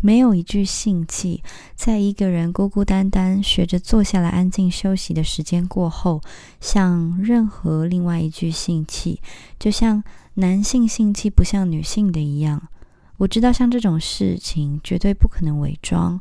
[0.00, 1.42] 没有一句性气，
[1.74, 6.20] 在一个人孤孤单单学着坐下来安静休息的时间过后，
[6.60, 9.20] 像任何另外一句性气，
[9.58, 10.02] 就像。
[10.38, 12.68] 男性性气不像女性的一样，
[13.16, 16.20] 我知道像这种事情绝对不可能伪装，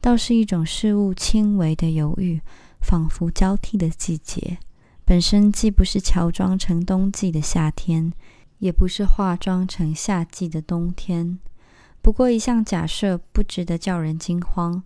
[0.00, 2.40] 倒是一种事物轻微的犹豫，
[2.80, 4.56] 仿佛交替的季节，
[5.08, 8.12] 本身既不是乔装成冬季的夏天，
[8.58, 11.38] 也不是化妆成夏季的冬天。
[12.02, 14.82] 不过一项假设不值得叫人惊慌，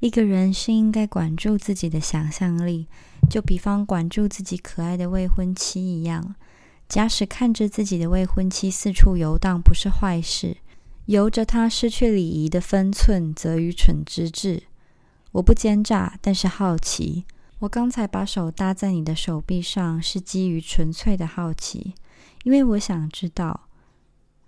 [0.00, 2.86] 一个人是应该管住自己的想象力，
[3.30, 6.34] 就比方管住自己可爱的未婚妻一样。
[6.86, 10.58] 假使看着自己的未婚妻四处游荡不是坏事，
[11.06, 14.64] 由着她失去礼仪的分寸则愚蠢之至。
[15.30, 17.24] 我不奸诈，但是好奇。
[17.62, 21.94] 我刚才把手搭在你的手臂上，是基于纯粹的好奇，
[22.42, 23.68] 因为我想知道，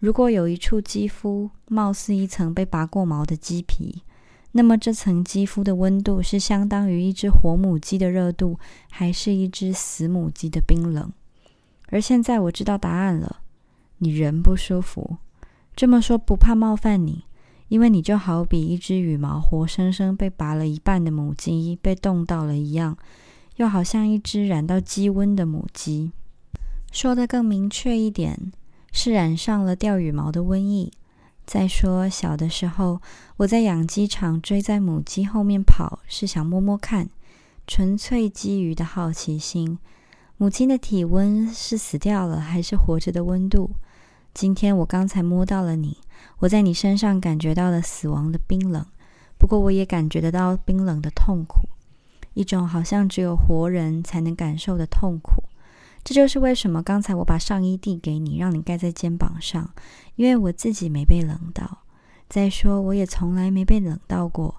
[0.01, 4.03] 如果有一处肌肤貌似一层被拔过毛的鸡皮，
[4.51, 8.59] 那么这层肌肤的温度是相当于一只活母鸡的热度，
[8.91, 11.12] 还是一只死母鸡的冰冷？
[11.91, 13.43] 而现在我知道答案了，
[13.99, 15.19] 你人不舒服。
[15.77, 17.27] 这么说不怕冒犯你，
[17.75, 22.97] 因为你就好比一只羽毛活生生被拔了一半的母鸡被冻到了一样，
[23.57, 26.12] 又好像一只染到鸡瘟的母鸡。
[26.93, 28.53] 说的更明确一点，
[28.93, 30.93] 是染上了掉羽毛的瘟疫。
[31.45, 33.03] 再说小的时候，
[33.39, 37.09] 我在养鸡场追在母鸡后面跑，是想摸摸看，
[37.66, 39.77] 纯粹基于的好奇心。
[40.37, 43.72] 母亲的体温是死掉了还是活着的温度？
[44.33, 45.97] 今天我刚才摸到了你，
[46.39, 48.85] 我在你身上感觉到了死亡的冰冷，
[49.39, 51.68] 不过我也感觉得到冰冷的痛苦，
[52.35, 55.45] 一种好像只有活人才能感受的痛苦。
[56.03, 59.70] 这就是为什么刚才我把上衣递给你，让你盖在肩膀上，
[60.16, 61.79] 因为我自己没被冷到。
[62.29, 64.57] 再说，我也从来没被冷到过，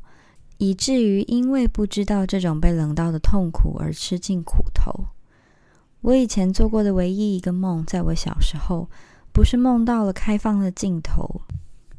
[0.58, 5.06] 以至于因为不知道这种被冷到的痛苦而吃尽苦头。
[6.02, 8.90] 我以前做过的唯一一个梦，在我小时候，
[9.32, 11.42] 不是梦到了开放的尽头，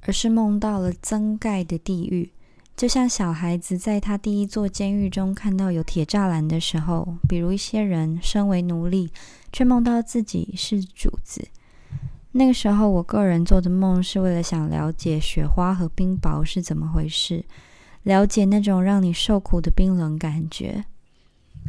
[0.07, 2.31] 而是梦到了增盖的地狱，
[2.77, 9.11] 就像小孩子在他第一座监狱中看到有铁栅栏的时候，比如一些人身为奴隶，
[9.53, 11.49] 却梦到自己是主子。
[12.33, 17.45] 那个时候，我个人做的梦是为了想了解雪花和冰雹是怎么回事，
[18.03, 20.85] 了解那种让你受苦的冰冷感觉。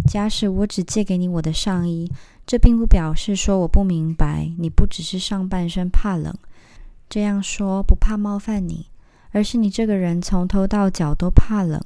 [0.07, 2.11] 假使我只借给你我的上衣，
[2.45, 6.31] 这并不表示说我不明白你不只是上半身怕冷。
[7.09, 8.87] 这样说不怕冒犯你。
[9.31, 11.79] 而是你这个人从头到脚都怕冷，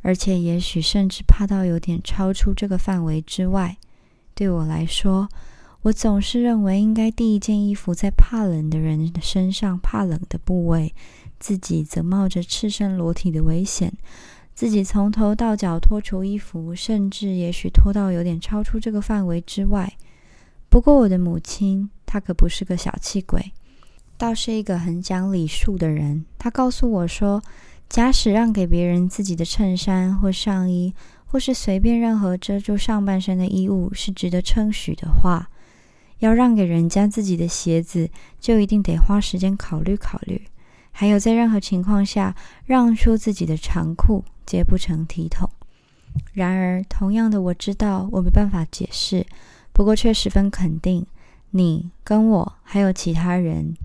[0.00, 3.76] 而且也许甚至怕到有点超出这个范围之外。
[4.34, 5.28] 对我来说，
[5.82, 10.92] 我总是认为应该第一件衣服在怕冷的人身上怕冷的部位，
[11.38, 13.92] 自己则冒着赤身裸体的危险，
[14.54, 19.92] 自己从头到脚脱除衣服，甚至也许脱到有点超出这个范围之外。
[20.68, 23.52] 不过我的母亲，她可不是个小气鬼。
[24.18, 26.24] 倒是一个很讲礼数的人。
[26.38, 27.42] 他告诉我说，
[27.88, 30.94] 假使让给别人自己的衬衫或上衣，
[31.26, 35.50] 或是随便任何遮住上半身的衣物是值得称许的话，
[36.20, 38.08] 要让给人家自己的鞋子，
[38.40, 40.42] 就一定得花时间考虑考虑。
[40.90, 45.50] 还有，在任何情况下让出自己的长裤，皆不成体统。
[46.32, 49.26] 然而，同样的，我知道我没办法解释，
[49.74, 51.06] 不过却十分肯定，
[51.50, 53.76] 你跟我还有其他人。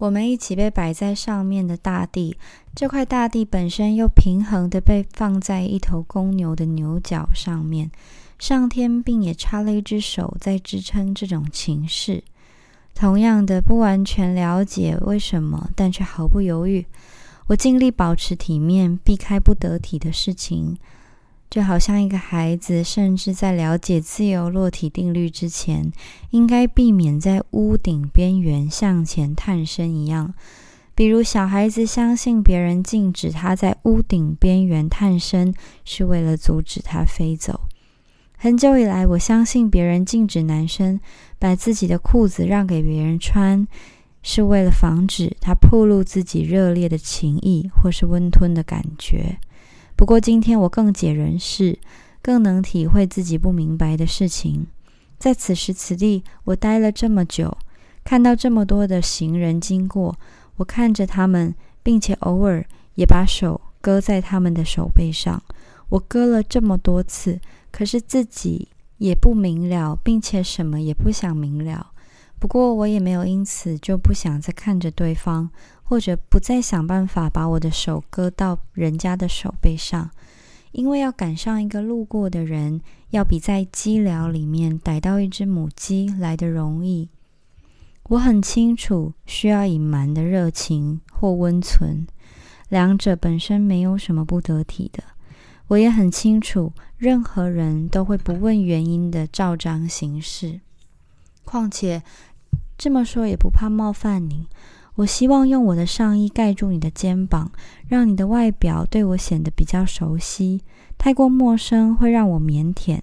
[0.00, 2.34] 我们一起被摆在上面的大地，
[2.74, 7.90] 这块大地本身又平衡的被放在一头公牛的牛角上面。
[8.38, 12.24] 上天并也插了一只手在支撑这种情势。
[12.94, 16.86] 同样的，不完全了解为什么，但却毫不犹豫。
[17.48, 20.78] 我尽力保持体面，避开不得体的事情。
[21.50, 25.90] 就好像一个孩子，甚至在了解自由落体定律之前，
[26.30, 30.32] 应该避免在屋顶边缘向前探身一样。
[30.94, 35.52] 比如，小孩子相信别人禁止他在屋顶边缘探身，
[35.84, 37.62] 是为了阻止他飞走。
[38.36, 41.00] 很久以来，我相信别人禁止男生
[41.38, 43.66] 把自己的裤子让给别人穿，
[44.22, 49.38] 是为了防止他暴露自己热烈的情意或是温吞的感觉。
[50.00, 51.78] 不过今天我更解人事，
[52.22, 54.66] 更能体会自己不明白的事情。
[55.18, 57.54] 在此时此地，我待了这么久，
[58.02, 60.16] 看到这么多的行人经过，
[60.56, 65.42] 我看着他们，并且偶尔也把手搁在他们的手背上。
[65.90, 67.38] 我搁了这么多次，
[67.70, 71.92] 可是自己也不明了，并且什么也不想明了。
[72.40, 75.50] 不过我也没有因此就不想再看着对方。
[75.82, 80.08] 或者不再想办法把我的手搁到人家的手背上，
[80.70, 82.80] 因为要赶上一个路过的人，
[83.10, 87.08] 要比在鸡寮里面逮到一只母鸡来的容易。
[88.04, 92.06] 我很清楚，需要隐瞒的热情或温存，
[92.68, 95.02] 两者本身没有什么不得体的。
[95.66, 100.60] 我也很清楚，任何人都会不问原因的照章行事。
[101.44, 102.00] 况且
[102.82, 104.46] 这么说也不怕冒犯你。
[104.94, 107.52] 我希望用我的上衣盖住你的肩膀，
[107.86, 110.62] 让你的外表对我显得比较熟悉。
[110.96, 112.98] 太过陌生会让我腼腆。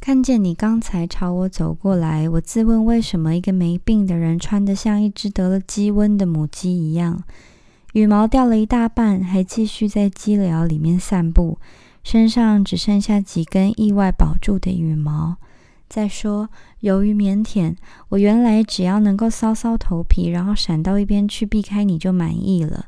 [0.00, 7.22] 看见你刚才朝我走过来，我自问为什么一个没病的人穿得像一只得了鸡瘟的母鸡一样，
[7.92, 11.58] 羽毛掉了一大半，还继续在鸡寮里面散步，
[12.02, 15.36] 身上只剩下几根意外保住的羽毛。
[15.92, 16.48] 再说，
[16.80, 17.76] 由于腼腆，
[18.08, 22.86] 我原来只要能够搔搔头皮，然后闪到一边去避开你就满意了。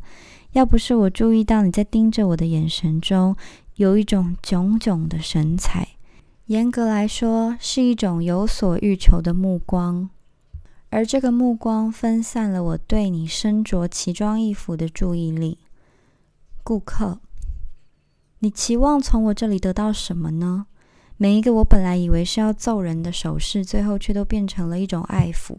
[0.53, 3.37] 要不是我注意到你在盯着我的眼神中
[3.75, 5.87] 有一种炯炯的神采，
[6.47, 10.09] 严格来说是一种有所欲求的目光，
[10.89, 15.59] 而这个目光分散了我对你身着奇装异服的注意力。
[16.63, 17.19] 顾客，
[18.39, 20.65] 你期望从我这里得到什么呢？
[21.17, 25.57] 每一个我本来以为是要揍人的手势，最后却都变成了一种爱抚。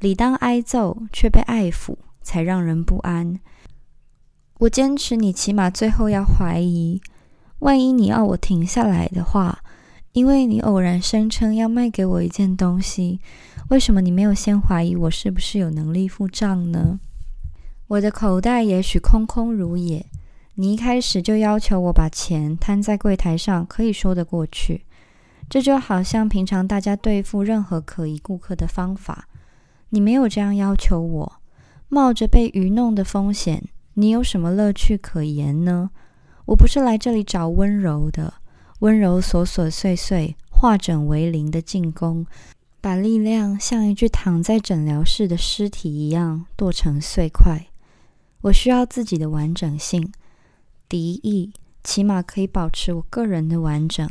[0.00, 3.40] 理当挨揍，却被爱抚，才让人不安。
[4.58, 7.00] 我坚持，你起码最后要怀疑。
[7.60, 9.60] 万一你要我停下来的话，
[10.12, 13.20] 因为你偶然声称要卖给我一件东西，
[13.70, 17.00] 为什么你没有先怀疑我是不是有能力付账呢？
[17.86, 20.04] 我的口袋也许空空如也。
[20.56, 24.84] 你一开始就要求我把钱摊在柜台上，可以说得过去。
[25.50, 29.28] 这就好像平常大家对付任何可疑顾客的方法。
[29.90, 31.32] 你没有这样要求我，
[31.88, 35.90] 冒着被愚弄的风险，你有什么乐趣可言呢？
[36.46, 38.34] 我不是来这里找温柔的，
[38.80, 42.26] 温柔琐琐碎碎化整为零的进攻，
[42.80, 47.66] 把力量像一具躺在诊疗室的尸体一样剁成碎块。
[48.42, 50.12] 我需要自己的完整性。
[50.88, 54.08] 敌意，起码可以保持我个人的完整。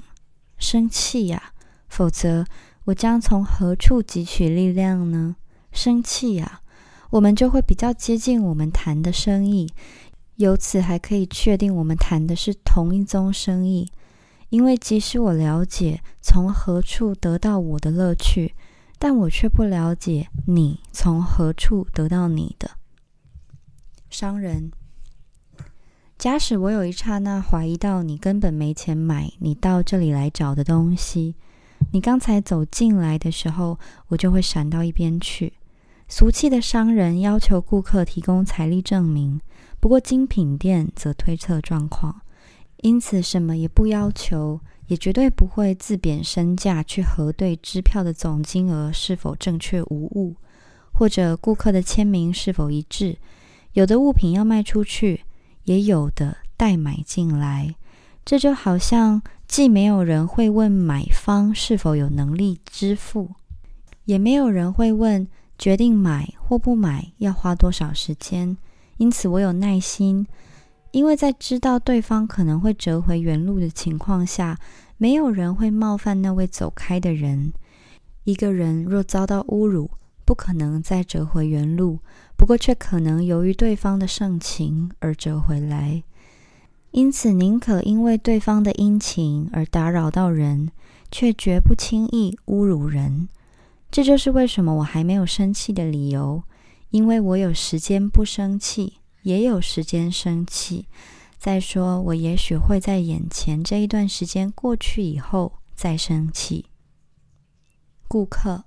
[0.57, 1.53] 生气呀，
[1.87, 2.45] 否则
[2.85, 5.35] 我将从何处汲取力量呢？
[5.71, 6.61] 生气呀，
[7.09, 9.71] 我们就会比较接近我们谈的生意，
[10.35, 13.91] 由此还可以确定我们谈的是同一宗生意。
[14.49, 18.53] 因为即使我了解从何处得到我的乐趣，
[18.99, 22.69] 但我却不了解你从何处得到你的。
[24.09, 24.71] 商人。
[26.17, 31.35] 假使我有一刹那怀疑到你根本没钱买你到这里来找的东西，
[31.91, 35.53] 你刚才走进来的时候，我就会闪到一边去。
[36.07, 39.41] 俗气的商人要求顾客提供财力证明，
[39.81, 42.21] 不过精品店则推测状况，
[42.77, 50.35] 因此什么也不要求，也绝对不会自贬身价去核对支票的总金额是否正确无误，
[50.93, 53.17] 或者顾客的签名是否一致。
[53.73, 55.21] 有的物品要卖出去。
[55.65, 57.75] 也有的代买进来，
[58.25, 63.31] 这就好像既没有人会问买方是否有能力支付，
[64.05, 68.57] 也没有人会问决定买或不买要花多少时间。
[68.97, 70.27] 因此，我有耐心，
[70.91, 74.57] 因为在知道对方可能会折回原路的情况下，
[74.97, 77.53] 没有人会冒犯那位走开的人。
[78.23, 79.89] 一个人若遭到侮辱，
[80.23, 81.99] 不可能再折回原路。
[82.43, 86.03] 不过，却可能由于对方的盛情而折回来，
[86.91, 90.69] 因此宁可因为对方的殷勤而打扰到人，
[91.09, 93.29] 却绝不轻易侮辱人。
[93.89, 96.43] 这就是为什么我还没有生气的理由，
[96.89, 100.89] 因为我有时间不生气，也有时间生气。
[101.39, 106.65] 再说，我也许会在眼前这一段时间过去以后再生气。
[108.09, 108.65] 顾客。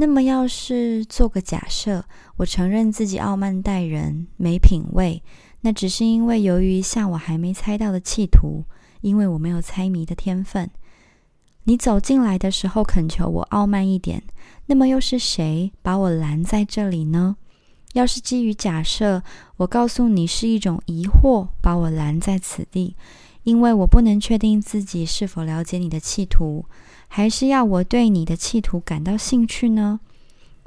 [0.00, 2.04] 那么，要是做个假设，
[2.36, 5.20] 我承认自己傲慢待人、没品味，
[5.62, 8.62] 那只是因为由于一项我还没猜到的企图，
[9.00, 10.70] 因为我没有猜谜的天分。
[11.64, 14.22] 你走进来的时候恳求我傲慢一点，
[14.66, 17.36] 那么又是谁把我拦在这里呢？
[17.94, 19.24] 要是基于假设，
[19.56, 22.94] 我告诉你是一种疑惑把我拦在此地，
[23.42, 26.64] 因为我不能确定自己是否了解你的企图。
[27.08, 30.00] 还是要我对你的企图感到兴趣呢？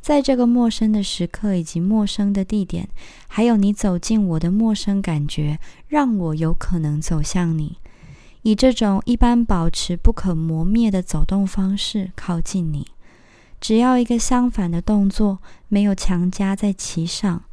[0.02, 2.90] 在这个陌生的时刻以及陌生的地点，
[3.28, 7.78] 还有你走进我的陌生感觉，让我有可能走向你，
[8.42, 12.88] 以这种一般保持不可磨灭的走动方式靠近你。
[13.60, 15.38] 只要一个相反的动作，
[15.68, 17.44] 没有强加在其上。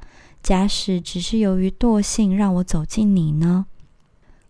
[0.43, 3.67] 假使只是由于惰性让我走近你呢？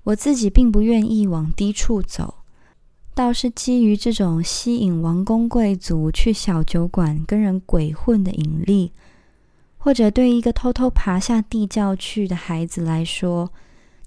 [0.05, 2.38] 我自己并不愿意往低处走。
[3.19, 8.93] 倒是基于这种吸引王公贵族去小酒馆跟人鬼混的引力，
[9.77, 13.51] 或者对一个偷偷爬下地窖去的孩子来说，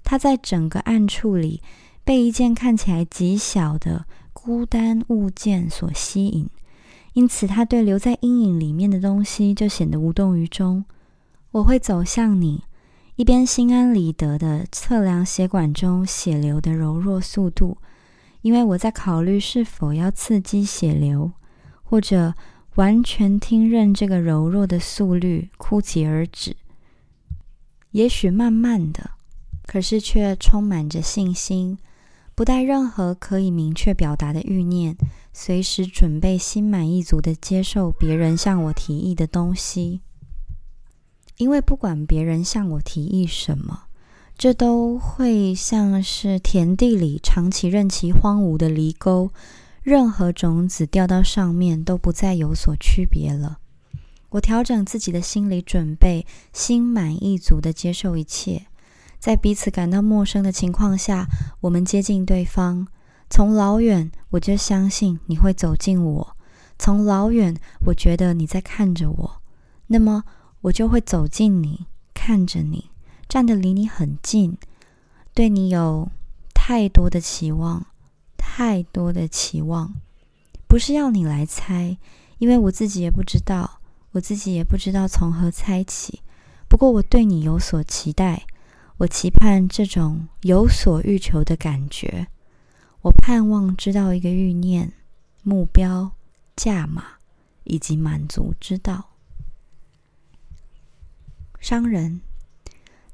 [0.02, 1.60] 他在整个暗处里
[2.02, 6.48] 被一件看起来极小的孤单物件所吸引，
[7.12, 10.86] 因此他对留在阴影里面的东西就显得无动于衷。
[11.50, 12.62] 我会走向你，
[13.16, 17.76] 一边心安理得的测量血管中血流的柔弱速度。
[18.42, 21.32] 因为我在考虑是否要刺激血流，
[21.82, 22.34] 或者
[22.74, 26.56] 完全听任这个柔弱的速率枯竭而止。
[27.92, 29.12] 也许慢慢的，
[29.66, 31.78] 可是却充满着信心，
[32.34, 34.96] 不带任何可以明确表达的欲念，
[35.32, 40.00] 随时准备心满意足的接受别人向我提议的东西。
[41.36, 43.84] 因为不管别人向我提议什么。
[44.42, 49.30] 这都会像是田地里长期任其荒芜的犁沟，
[49.84, 53.60] 任何种子掉到上面都不再有所区别了。
[54.30, 58.66] 我调整自己的心理准备，心满意足的接受一切。
[59.20, 61.28] 在彼此感到陌生的情况下，
[61.60, 62.88] 我们接近对方。
[63.30, 66.36] 从老远我就相信你会走近我，
[66.80, 69.42] 从老远我觉得你在看着我，
[69.86, 70.24] 那么
[70.62, 72.90] 我就会走近你，看着你。
[73.32, 74.58] 站得离你很近，
[75.32, 76.10] 对你有
[76.52, 77.86] 太多的期望，
[78.36, 79.94] 太多的期望，
[80.68, 81.96] 不是要你来猜，
[82.36, 83.80] 因为我自己也不知道，
[84.10, 86.20] 我自己也不知道从何猜起。
[86.68, 88.44] 不过我对你有所期待，
[88.98, 92.26] 我期盼这种有所欲求的感觉，
[93.00, 94.92] 我盼望知道一个欲念、
[95.42, 96.12] 目标、
[96.54, 97.02] 价码
[97.64, 99.08] 以及满足之道。
[101.58, 102.20] 商人。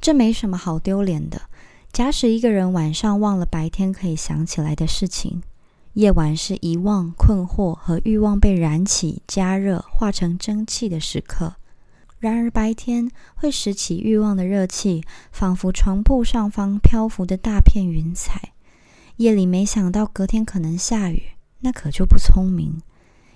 [0.01, 1.42] 这没什么好丢脸的。
[1.92, 5.42] 假使一个人晚上忘了白天可以想起来的事情，
[5.94, 11.55] 夜晚是遗忘、困惑和欲望被燃起、加热、化成蒸汽的时刻。
[12.18, 18.53] 然而白天会拾起欲望的热气，仿佛床铺上方漂浮的大片云彩。
[19.16, 21.22] 夜里没想到隔天可能下雨，
[21.61, 22.80] 那可就不聪明。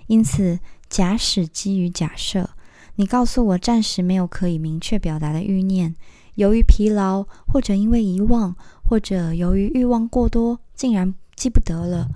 [0.09, 2.51] 因此，假使基于假设，
[2.97, 5.95] 你告诉我暂时没有可以明确表达的欲念，
[6.35, 8.55] 由于疲劳，或者因为遗忘，
[8.85, 12.09] 或者由于欲望过多，竟然记不得了。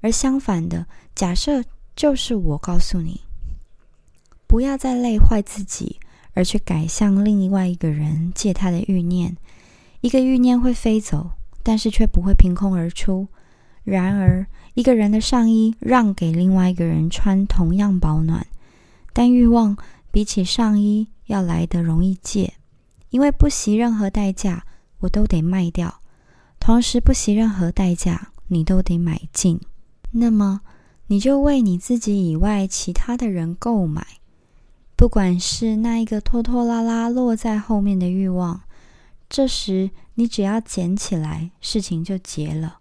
[0.00, 1.62] 而相反的假设
[1.94, 3.20] 就是我告诉你，
[4.46, 5.98] 不要再累坏自己。
[6.32, 9.36] 而去改向另外一个人借他的欲念，
[10.00, 13.26] 一个欲念会飞走，但是却不会凭空而出。
[13.82, 18.46] 然而，一个人的上衣让给另外一个人穿，同样保暖。
[19.12, 19.76] 但欲望
[20.12, 22.54] 比起上衣要来得容易借，
[23.10, 24.64] 因为不惜任何代价，
[25.00, 26.00] 我都得卖掉；
[26.58, 29.60] 同时不惜任何代价，你都得买进。
[30.12, 30.62] 那么，
[31.06, 34.06] 你就为你自己以外其他的人购买。
[34.96, 38.62] 不管是那一个拖拖拉拉落在后面的欲望，
[39.28, 42.80] 这时你只要捡起来，事情就结了。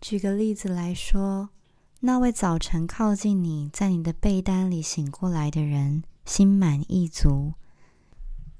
[0.00, 1.48] 举个例子来说，
[2.00, 7.54] 那位早晨靠近你在你的被单里醒过来的人，心满意足；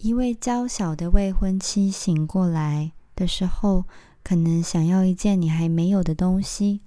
[0.02, 3.84] 一位娇小的未婚妻醒过来的时候，
[4.24, 6.80] 可能想要一件你还没有的东西，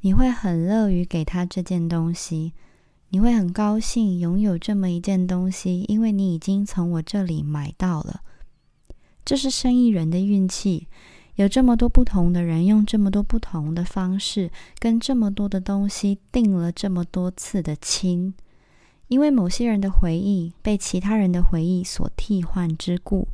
[0.00, 2.54] 你会很乐于给他这件东西。
[3.10, 8.22] 你会很高兴拥有这么一件东西，因为你已经从我这里买到了。
[9.26, 10.88] 这是生意人的运气，
[11.34, 18.32] 有这么多不同的人用这么多不同的方式，跟这么多的东西订了这么多次的亲，
[19.08, 23.28] 因为某些人的回忆被其他人的回忆所替换之故。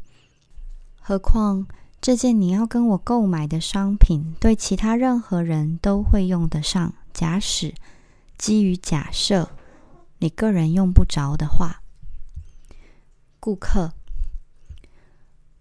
[0.98, 1.66] 何况
[2.00, 6.94] 这件你要跟我购买的商品，对其他任何人都会用得上。
[7.12, 7.74] 假使
[8.36, 9.50] 基于假设。
[10.22, 11.80] 你个人用不着的话，
[13.40, 13.94] 顾客。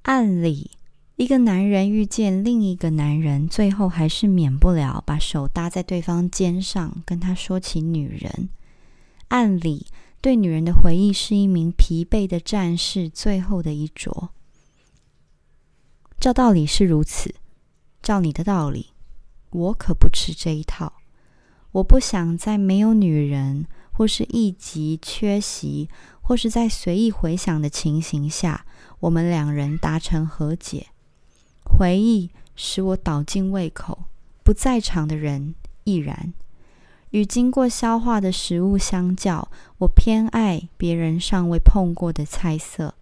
[0.01, 0.72] 按理，
[1.16, 8.49] 一个男人遇见另一个男人，最后还是免不了把手搭在对方肩上，跟他说起女人。
[9.30, 9.88] 按理，
[10.21, 14.30] 对女人的回忆是一名疲惫的战士最后的一着。
[16.19, 17.34] 照道理是如此，
[18.03, 18.91] 照你的道理，
[19.49, 20.93] 我可不吃这一套。
[21.71, 23.65] 我不想在没有女人。
[23.91, 25.89] 或是一急缺席，
[26.21, 28.65] 或是在随意回想的情形下，
[29.01, 30.88] 我们两人达成和解。
[31.65, 34.05] 回忆使我倒进胃口，
[34.41, 35.53] 不在场的人
[35.84, 36.34] 亦然。
[37.12, 39.49] 与经过消化的食物相较，
[39.80, 42.93] 我偏爱别人尚未碰过的菜色。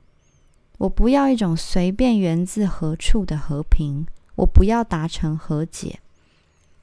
[0.77, 4.05] 我不要一种随便源自何处的和平，
[4.35, 5.99] 我不要达成和解。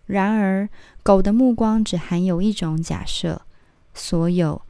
[0.06, 0.68] 然而，
[1.02, 3.42] 狗的目光只含有一种假设。
[3.94, 4.60] 所有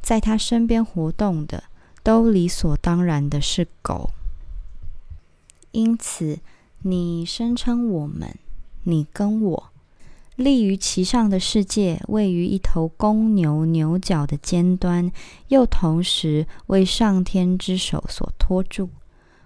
[0.00, 1.64] 在他身边活动的，
[2.04, 4.10] 都理所当然的是狗。
[5.72, 6.38] 因此，
[6.82, 8.38] 你声称我们，
[8.84, 9.69] 你跟我
[10.40, 15.12] 立于其上的世界，位于一头公牛牛角的尖端，
[15.48, 18.88] 又同时为上天之手所托住。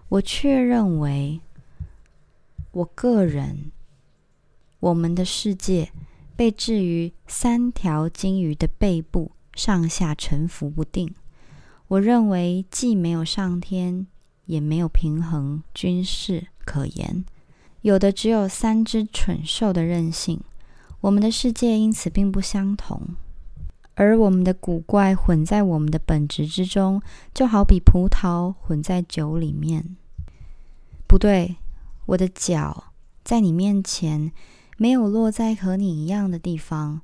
[0.08, 1.40] 我却认为，
[2.70, 3.72] 我个人，
[4.80, 5.90] 我们的世界。
[6.36, 11.14] 被置于三条金鱼的背部，上下沉浮不定。
[11.86, 14.08] 我认为既没有上天，
[14.46, 17.24] 也没有平衡均势可言，
[17.82, 20.40] 有的只有三只蠢兽的任性。
[21.04, 22.98] 我们的世界因此并不相同，
[23.94, 27.02] 而我们的古怪混在我们的本质之中，
[27.34, 29.96] 就好比葡萄混在酒里面。
[31.06, 31.56] 不对，
[32.06, 32.84] 我的脚
[33.22, 34.32] 在你面前。
[34.78, 37.02] 没有落在和你一样的地方，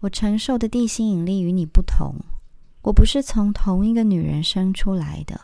[0.00, 2.16] 我承受的地心引力与你不同。
[2.80, 5.42] 我不是从同一个女人生出来的，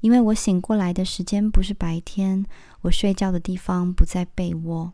[0.00, 2.44] 因为我醒过来的时间不是白天，
[2.82, 4.92] 我睡觉的地方不在被窝。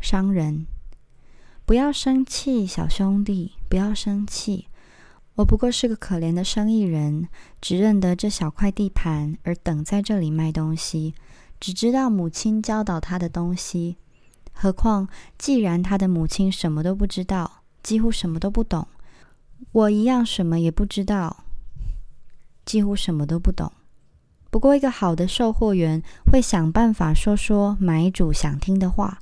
[0.00, 0.66] 商人，
[1.66, 4.66] 不要生气，小兄弟，不要生气。
[5.36, 7.26] 我不过是个可怜的生意人，
[7.58, 11.14] 只认得这小块地盘，而等在这里卖东西，
[11.58, 13.96] 只知道母亲教导他的东西。
[14.52, 15.08] 何况，
[15.38, 18.86] 既然他的母亲什么都不知道，几乎什么都不懂，
[19.72, 21.44] 我一样什么也不知道，
[22.66, 23.72] 几乎什么都不懂。
[24.50, 29.18] 不过，一个好的售货员会想办法说说买主想听的话，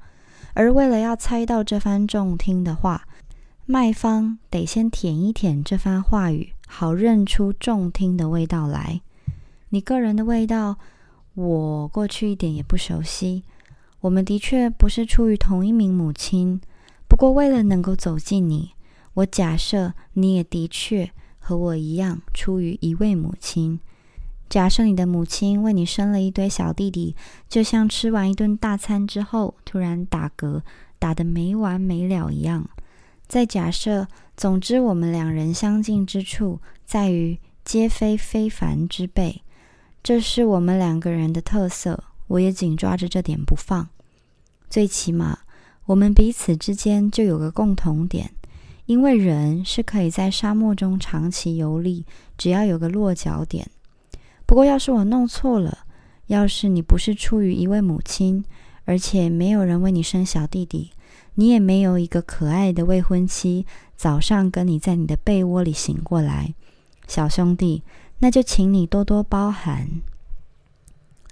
[0.55, 3.07] 而为了要猜到这番中听的话，
[3.65, 9.01] 卖方得先舔一舔这番话语，好认出中听的味道来。
[9.71, 10.77] 你个人的味道，
[11.35, 13.45] 我过去一点也不熟悉。
[14.01, 16.61] 我们的确不是出于同一名母亲，
[17.09, 18.73] 不过为了能够走近你，
[19.15, 23.81] 我假设你也的确和我一样出于一位母亲。
[24.53, 27.17] 假设你的母亲为你生了一堆小弟弟，
[27.49, 30.61] 就像吃完一顿大餐之后突然打嗝，
[30.99, 32.69] 打得没完没了一样。
[33.27, 39.41] 再假设，总之我们两人相近之处在于皆非非凡之辈，
[40.03, 43.89] 这是我们两个人的特色，我也紧抓着这点不放。
[44.69, 45.39] 最起码，
[45.87, 48.31] 我们彼此之间就有个共同点，
[48.85, 52.05] 因为人是可以在沙漠中长期游历，
[52.37, 53.67] 只要有个落脚点。
[54.47, 55.79] 不过，要是我弄错了，
[56.27, 58.45] 要是你不是出于一位母亲，
[58.85, 60.91] 而且没有人为你生小弟弟，
[61.37, 63.65] 你也没有一个可爱的未婚妻，
[63.97, 66.55] 早上跟你在你的被窝里醒过来，
[67.07, 67.83] 小兄弟，
[68.19, 69.89] 那就请你多多包涵。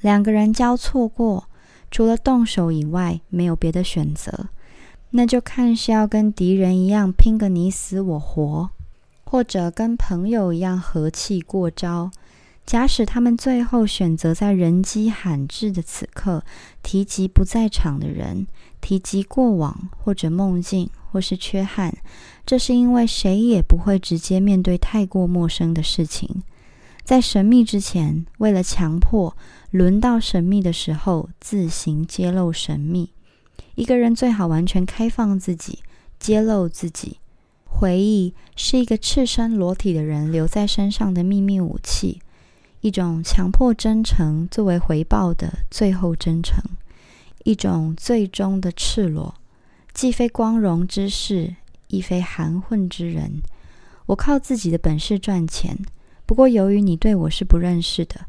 [0.00, 1.48] 两个人交错过，
[1.90, 4.48] 除了动手以外，没有别的选择，
[5.10, 8.70] 那就看是要跟敌人一样拼个你死我活，
[9.24, 12.10] 或者跟朋友一样和气过招。
[12.70, 16.44] 假使他们最后选择在人迹罕至的此刻
[16.84, 18.46] 提及不在场的人，
[18.80, 21.92] 提及过往或者梦境或是缺憾，
[22.46, 26.44] 这是因为谁也不会直接面对太过陌生的事情。
[27.02, 29.36] 在神秘之前，为了强迫
[29.72, 33.10] 轮到神秘的时候自行揭露神秘，
[33.74, 35.80] 一个人最好完全开放自己，
[36.20, 37.16] 揭露自己。
[37.64, 42.20] 回忆是一个赤身裸体的人留在身上的秘密武器。
[42.80, 46.62] 一种强迫真诚作为回报的最后真诚，
[47.44, 49.34] 一种最终的赤裸，
[49.92, 51.56] 既非光荣之事，
[51.88, 53.42] 亦非含混之人。
[54.06, 55.78] 我靠自己的本事赚钱，
[56.24, 58.26] 不过由于你对我是不认识的，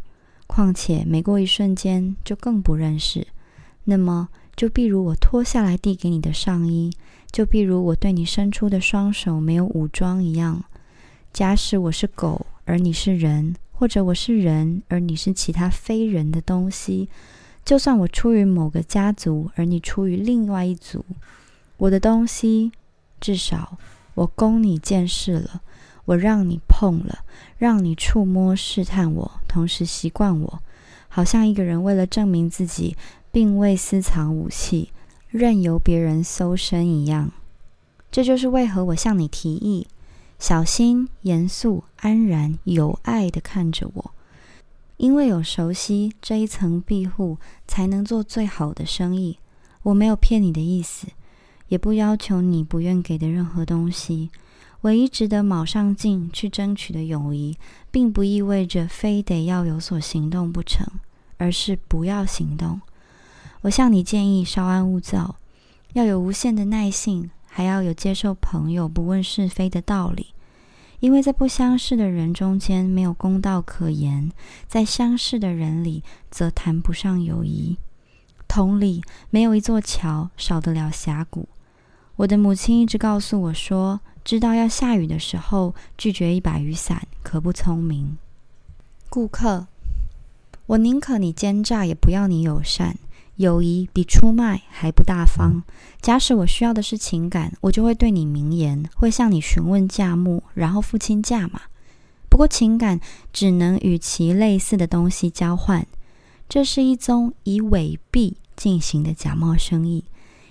[0.48, 3.26] 况且每过一瞬间就更不认识。
[3.86, 6.92] 那么，就譬如我脱下来递给你的上衣，
[7.32, 10.64] 就譬如我对你伸出的双手没有武装一样。
[11.32, 13.56] 假使我是狗，而你是人。
[13.82, 17.10] 或者我是人，而你是其他非人的东西。
[17.66, 21.04] 就算我出于某个家族，而你出于另外一族，
[21.78, 22.72] 我的东西，
[23.20, 23.80] 至少
[24.14, 25.64] 我供你见识了，
[26.06, 27.26] 我让你碰了，
[27.58, 30.60] 让你触摸试探我，同时习惯我，
[31.08, 32.96] 好像一个人为了证明自己
[33.32, 34.92] 并未私藏武器，
[35.30, 37.32] 任由别人搜身一样。
[38.12, 39.88] 这就是为何我向你提议。
[40.42, 44.12] 小心、严肃、安然、有爱的看着我，
[44.98, 47.38] 因为有熟悉这一层庇护，
[47.68, 49.38] 才能做最好的生意。
[49.84, 51.06] 我没有骗你的意思，
[51.68, 54.32] 也不要求你不愿给的任何东西。
[54.82, 57.56] 唯一值得卯上劲去争取的友谊，
[57.92, 60.88] 并不意味着非得要有所行动不成，
[61.38, 62.82] 而是不要行动。
[63.62, 65.36] 我向你建议：稍安勿躁，
[65.94, 67.30] 要有无限的耐性。
[67.54, 70.28] 还要有接受朋友不问是非的道理，
[71.02, 74.32] 因为在不相识的人中间没有公道可言，
[74.70, 77.78] 在相识的人里则谈不上友谊。
[78.48, 81.50] 同理，没有一座桥少得了峡谷。
[82.16, 88.18] 我的母亲一直告诉我说，知道要下雨的时候拒绝一把雨伞，可不聪明。
[89.10, 89.68] 顾客，
[90.68, 92.98] 我宁可你奸诈，也不要你友善。
[93.42, 95.64] 友谊比出卖还不大方。
[96.02, 101.64] 假使我需要的是情感，我就会对你明言，会向你询问价目，然后付清价码。
[102.30, 103.02] 不过情感
[103.34, 105.86] 只能与其类似的东西交换。
[106.48, 110.06] 这是一宗以伪币进行的假冒生意，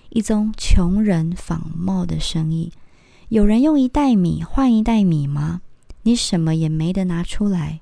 [0.09, 2.71] 一宗穷人仿冒的生意。
[3.29, 5.61] 有人用一袋米换一袋米吗？
[6.03, 7.79] 你什么也没得拿出来。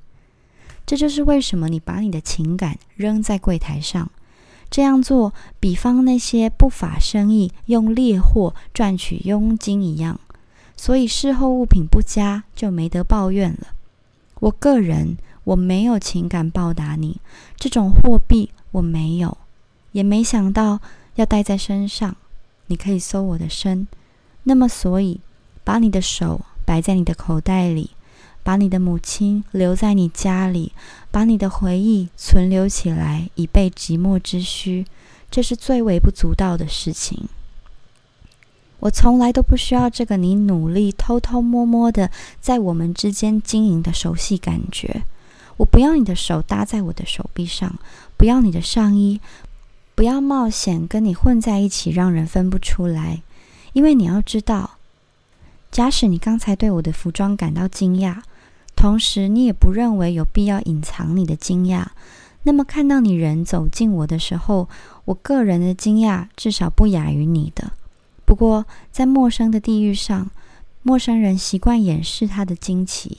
[0.86, 4.12] 这就是为什么你把你的情感扔在柜台上。
[4.70, 10.20] 这样做，比方那些不法生意用劣货赚取佣金一样，
[10.78, 13.68] 所以事后物品不佳就没得抱怨了。
[14.42, 17.20] 我个人我没有情感报答你，
[17.58, 19.38] 这种货币我没有，
[19.92, 20.80] 也没想到
[21.16, 22.16] 要带在身上。
[22.68, 23.88] 你可以搜我的身，
[24.44, 25.20] 那么所以
[25.64, 27.90] 把你的手摆在你的口袋里。
[28.50, 30.72] 把你的母亲留在你家里，
[31.12, 34.88] 把你的回忆存留起来，以备寂寞之需，
[35.30, 37.30] 这是最微不足道的事情。
[38.80, 42.10] 我从来都不需要这个你努力偷偷摸摸的
[42.42, 45.04] 在我们之间经营的熟悉感觉。
[45.58, 47.78] 我不要你的手搭在我的手臂上，
[48.18, 49.22] 不要你的上衣，
[49.94, 53.22] 不要冒险跟你混在一起，让人分不出来。
[53.74, 54.78] 因为你要知道，
[55.70, 58.24] 假使你刚才对我的服装感到惊讶。
[58.80, 61.86] 同时，你也不认为有必要隐藏你的惊讶。
[62.44, 64.70] 那么，看到你人走近我的时候，
[65.04, 67.74] 我个人的惊讶至少不亚于你的。
[68.24, 70.32] 不过，在陌生的地域上，
[70.82, 73.18] 陌生人习惯掩饰他的惊奇，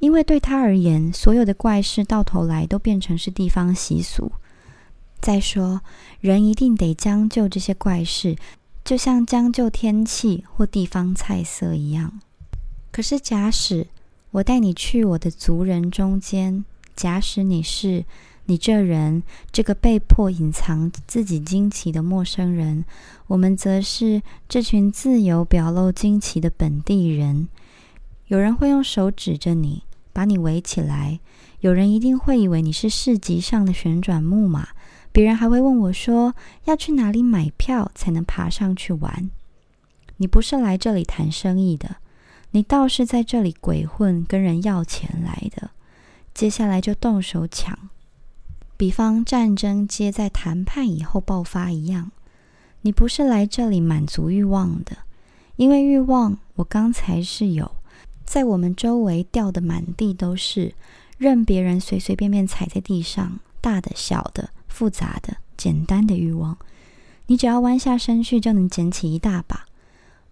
[0.00, 4.32] 因为对他而言，所有的怪事到头来都变成是地方习俗。
[5.20, 5.82] 再说，
[6.18, 8.34] 人一定得将就这些怪事，
[8.84, 12.18] 就像将就天气或地方菜色一样。
[12.90, 13.86] 可是，假使
[14.32, 16.64] 我带你去我的族人中间，
[16.94, 18.04] 假使你是
[18.46, 22.84] 你这人，这个被迫隐藏自己惊奇的陌生人，
[23.26, 27.48] 我们则是这群自由表露惊奇的本地人。
[28.26, 29.82] 有人会用手指着你。
[30.12, 31.20] 把你围起来，
[31.60, 34.70] 有人一定会以为你是市集上的旋转木马，
[35.12, 39.30] 别人还会问我说要去哪里买票才能爬上去玩。
[40.16, 41.96] 你不是来这里谈生意的，
[42.52, 45.70] 你倒是在这里鬼混，跟人要钱来的。
[46.34, 47.76] 接下来就动手抢，
[48.76, 52.10] 比方战争皆在谈判以后爆发一样。
[52.82, 54.96] 你不是来这里满足欲望的，
[55.56, 57.70] 因为欲望我刚才是有。
[58.24, 60.72] 在我们周围掉的满地都是，
[61.18, 66.56] 任别人随随便便踩在地上，大的、小的、复杂的、简单的欲望，
[67.26, 69.66] 你只要弯下身去就能捡起一大把。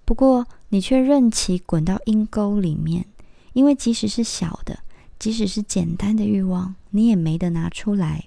[0.05, 3.07] 不过你却任其滚到阴沟里面，
[3.53, 4.81] 因为即使是小的，
[5.19, 8.25] 即使是简单的欲望，你也没得拿出来。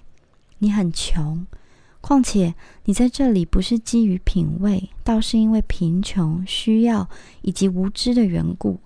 [0.58, 1.46] 你很穷，
[2.00, 7.08] 况且你在这里不是基于品味，倒是因为贫穷、需要
[7.42, 8.80] 以及无知的缘故。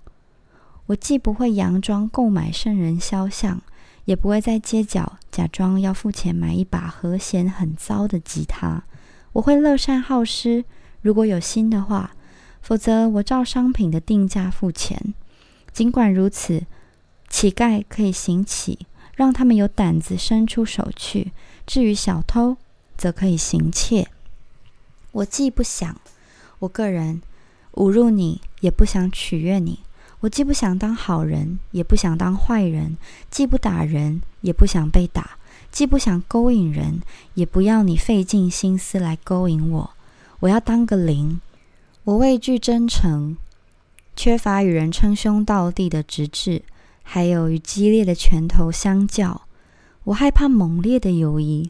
[0.86, 3.60] 我既不会佯装购买圣人肖像，
[4.04, 8.84] 也不会在街角假装要付钱买一把和弦很糟的吉他。
[9.32, 10.64] 我会乐善好施，
[11.02, 12.12] 如果有心的话；
[12.66, 15.14] 否则，我照商品的定价付钱。
[15.72, 16.64] 尽管如此，
[17.28, 18.80] 乞丐可以行乞，
[19.14, 21.30] 让他们有胆子伸出手去；
[21.64, 22.56] 至于小偷，
[22.98, 24.08] 则可以行窃。
[25.12, 25.96] 我既不想，
[26.58, 27.22] 我个人
[27.74, 29.78] 侮辱你，也不想取悦你。
[30.18, 32.96] 我既不想当好人，也不想当坏人；
[33.30, 35.22] 既不打人，也不想被打；
[35.70, 37.00] 既不想勾引人，
[37.34, 39.90] 也不要你费尽心思来勾引我。
[40.40, 41.40] 我要当个零。
[42.06, 43.36] 我畏惧真诚，
[44.14, 46.62] 缺乏与人称兄道弟的直至，
[47.02, 49.42] 还有与激烈的拳头相较。
[50.04, 51.68] 我害怕猛烈的友谊。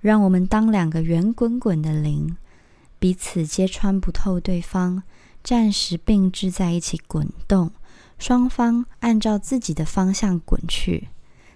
[0.00, 2.34] 让我们当两个圆滚滚的零，
[2.98, 5.02] 彼此皆穿不透对方，
[5.42, 7.70] 暂时并置在一起滚动。
[8.18, 11.08] 双方按照自己的方向滚去，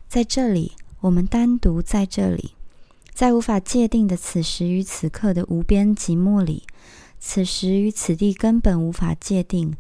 [0.07, 2.53] 在这里，我们单独在这里，
[3.15, 6.65] 在无法界定的此时与此刻的无边寂寞里，
[7.19, 9.77] 此时与此地根本无法界定。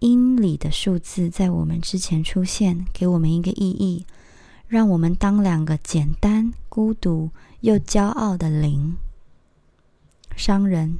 [0.00, 4.04] 英里的数字在我们之前出现，给我们一个意义，
[4.66, 7.30] 让我们当两个简单、孤独
[7.60, 8.96] 又骄傲的零
[10.36, 10.98] 商人。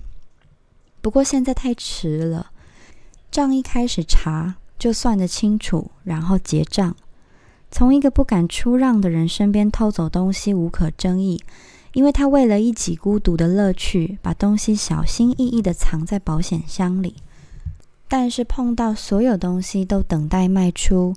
[1.01, 2.53] 不过现在太迟了，
[3.31, 4.57] 账一开始查。
[4.79, 6.97] 就算得清楚，然后结账。
[7.71, 11.41] 从一个不敢出让的人身边偷走东西无可争议，
[11.93, 17.17] 因为他为了一己孤独的乐趣，把东西小心翼翼地藏在保险箱里。
[18.09, 21.15] 但是碰到所有东西都等待卖出，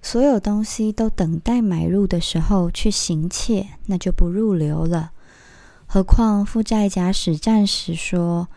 [0.00, 5.12] 所有东西都等待买入的时候去行窃，那就不入流了。
[5.86, 8.48] 何况负债假使暂时说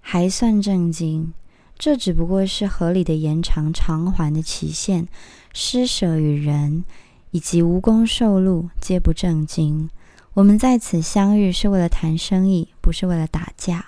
[0.00, 1.32] 还算正经。
[1.78, 5.08] 这只不过是合理的延长偿还的期限，
[5.52, 6.84] 施舍与人
[7.30, 9.90] 以及无功受禄皆不正经。
[10.34, 13.86] 我们在此相遇是为了谈生意，不是为了打架，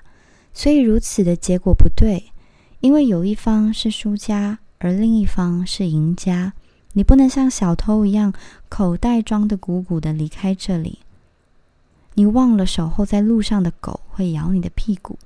[0.52, 2.32] 所以如此的结果不对。
[2.80, 6.52] 因为有一方是输家，而另一方是赢家。
[6.92, 8.34] 你不能像小偷一样，
[8.68, 10.98] 口袋装得鼓鼓的离开这里。
[12.12, 15.18] 你忘了守候在路上的狗会咬你的屁股。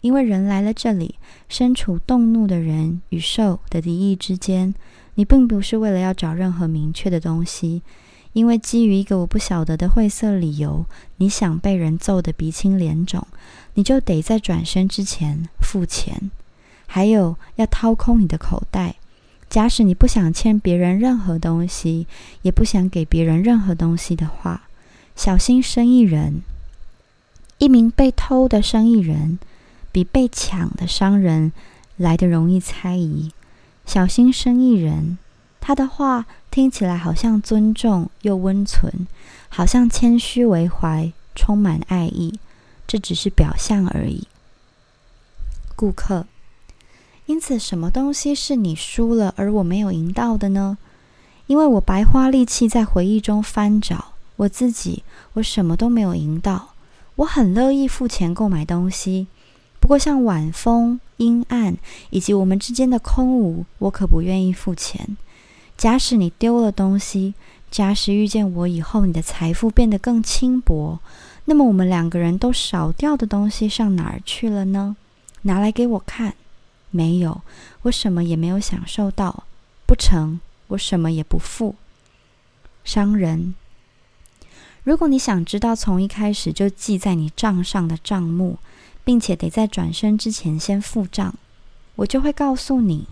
[0.00, 1.14] 因为人来了这里，
[1.48, 4.74] 身处动怒的人与兽的敌意之间，
[5.14, 7.82] 你并不是为了要找任何明确的东西，
[8.38, 10.86] 因为基于一个我不晓得的晦涩理由，
[11.16, 13.26] 你想被人揍得鼻青脸肿，
[13.74, 16.30] 你就得在转身之前付钱，
[16.86, 18.94] 还有要掏空你的口袋。
[19.50, 22.06] 假使你不想欠别人任何东西，
[22.42, 24.68] 也不想给别人任何东西的话，
[25.16, 26.42] 小心生意人，
[27.58, 29.40] 一名被偷的生意人。
[29.90, 31.50] 比被抢的商人
[31.96, 33.32] 来的容易猜疑，
[33.84, 35.18] 小心生意人。
[35.60, 36.26] 他的话
[36.58, 39.06] 听起来好像尊重又温存，
[39.48, 42.40] 好像谦虚为怀，充满爱意。
[42.84, 44.26] 这只是表象而已。
[45.76, 46.26] 顾客，
[47.26, 50.78] 因此什么东西是你输了而我没有赢到的呢？
[51.46, 55.04] 因为我白花力气在回忆中翻找我自己，
[55.34, 56.70] 我什么都没有赢到。
[57.14, 59.28] 我很乐意付钱购买东西。
[59.78, 61.76] 不过，像晚风、阴暗
[62.10, 65.16] 以及我们之间的空无，我可不愿意付钱。
[65.78, 67.34] 假使你丢了东西，
[67.70, 70.98] 假使遇见我以后，你的财富变得更轻薄，
[71.44, 74.96] 那么我们两个人都少掉的东西上哪儿去了呢？
[75.42, 76.34] 拿来给我看。
[76.90, 77.42] 没有，
[77.82, 79.44] 我什么也没有享受到。
[79.86, 81.76] 不成，我什么也不付。
[82.82, 83.54] 商人，
[84.82, 88.58] 如果你想知道从一开始就记在你账上的账目，
[89.04, 91.34] 并且得在转身之前先付账，
[91.94, 93.06] 我就会告诉你，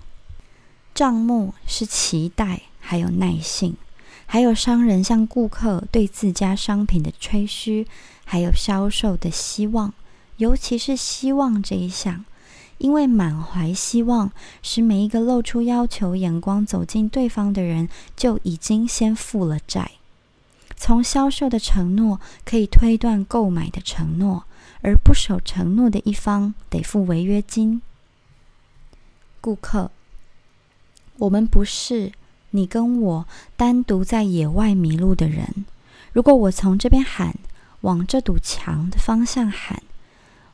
[0.96, 3.76] 账目是期待，还有耐性，
[4.24, 7.86] 还有商人向顾客对自家商品的吹嘘，
[8.24, 9.92] 还有销售的希望，
[10.38, 12.24] 尤其是希望这一项。
[12.78, 14.32] 因为满怀希望，
[14.62, 19.90] 使每一个露出要求眼光走进对方的人，就已经先付了债。
[20.78, 24.44] 从销售的承诺可以推断购买的承诺，
[24.80, 27.82] 而不守承诺的一方得付违约金。
[29.42, 29.90] 顾客，
[31.18, 32.12] 我们不是
[32.50, 33.26] 你跟我
[33.56, 35.64] 单独在野外迷路的人。
[36.12, 37.34] 如果我从这边喊，
[37.82, 39.82] 往这堵墙的方向喊。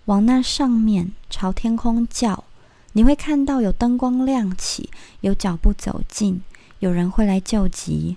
[0.06, 2.44] 往那上面朝天空叫，
[2.93, 4.90] 你会看到有灯光亮起，
[5.20, 6.43] 有脚步走近，
[6.80, 8.16] 有人会来救急。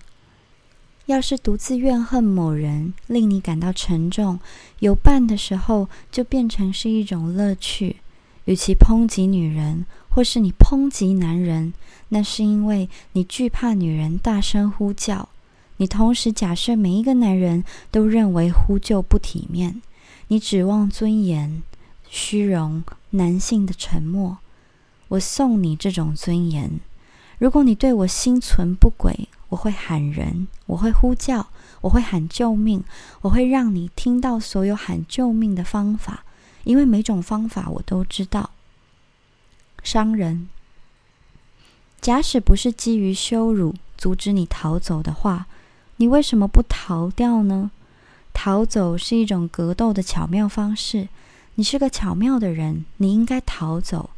[1.06, 4.40] 要是独自怨恨某人，令你感到沉重，
[4.80, 7.98] 有伴的时候就变成是一种乐趣。
[8.46, 9.86] 与其抨击女人，
[10.16, 11.74] 或是你抨击男人，
[12.08, 15.28] 那是因为你惧怕女人大声呼叫。
[15.76, 19.82] 你同时假设每一个男人都认为呼救不体面，
[20.30, 21.62] 你指望尊严。
[22.08, 24.38] 虚荣，男性的沉默。
[25.10, 26.80] 我送你这种尊严。
[27.38, 31.48] 如果你对我心存不轨，我会喊人，我会呼叫，
[31.82, 32.82] 我会喊救命，
[33.20, 36.24] 我会让你听到所有喊救命的方法，
[36.64, 38.52] 因为每种方法我都知道。
[39.86, 40.50] 商人，
[42.02, 45.46] 假使不是基于羞辱阻止你逃走的话，
[45.98, 47.70] 你为什么不逃掉呢？
[48.34, 51.08] 逃走是一种格斗的巧妙方式。
[51.54, 54.10] 你是个巧妙的人，你应该逃走。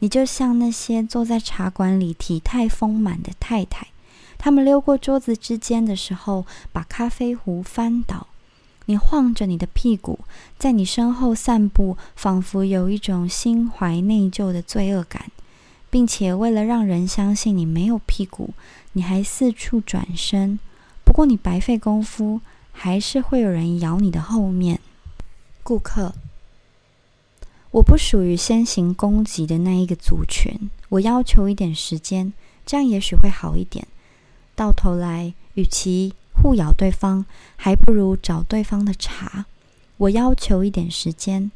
[0.00, 3.86] 你就像那些坐在茶馆里体态丰满的太太，
[4.36, 8.26] 他们溜过桌子之间的时候，把咖啡壶翻倒。
[8.86, 10.20] 你晃着你的屁股，
[10.58, 15.30] 在你身后散步，仿佛有一种心怀内疚的罪恶感，
[15.90, 18.54] 并且为了让人相信你没有屁股，
[18.92, 20.58] 你还四处转身。
[21.04, 22.40] 不过你白费功夫，
[22.72, 24.80] 还是会有人咬你的后面。
[25.62, 26.14] 顾客。
[27.72, 30.70] 我不属于先行攻击的那一个族群。
[30.88, 32.32] 我要求一点时间，
[32.64, 33.86] 这样也许会好一点。
[34.54, 37.24] 到头来，与其互咬对方，
[37.56, 39.46] 还不如找对方的茬。
[39.96, 41.50] 我要求一点时间。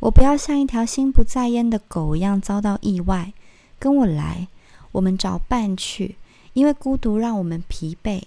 [0.00, 3.32] 我不要像一条心不在焉的狗一样遭到意外。
[3.78, 4.48] 跟我来，
[4.92, 6.16] 我们找伴去，
[6.52, 8.22] 因为孤独让我们疲惫。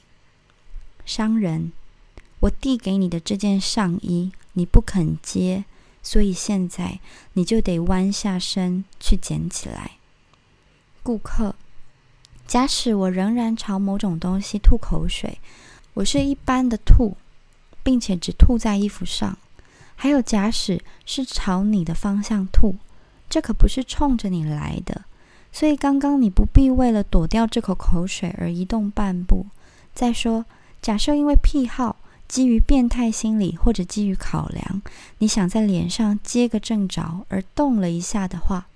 [1.06, 1.72] 商人，
[2.40, 5.66] 我递给你的这件上衣，你不肯接。
[6.02, 7.00] 所以现在
[7.34, 9.92] 你就得弯下身去捡起来。
[11.04, 11.56] 顾客，
[12.48, 15.40] 假使我仍然朝某种东西吐口水，
[16.00, 17.18] 我是一般的吐，
[17.84, 19.38] 并且只吐在衣服上。
[19.98, 22.76] 还有，假使是朝你的方向吐，
[23.30, 25.04] 这可不是冲着你来的。
[25.52, 29.48] 所以刚刚你不必为了躲掉这口口水而移动半步。
[29.94, 30.46] 再说，
[30.82, 31.98] 假设因为癖好。
[32.30, 34.84] 基于变态心理，或者基于考量，
[35.18, 38.68] 你想在脸上接个正着而动了一下的话，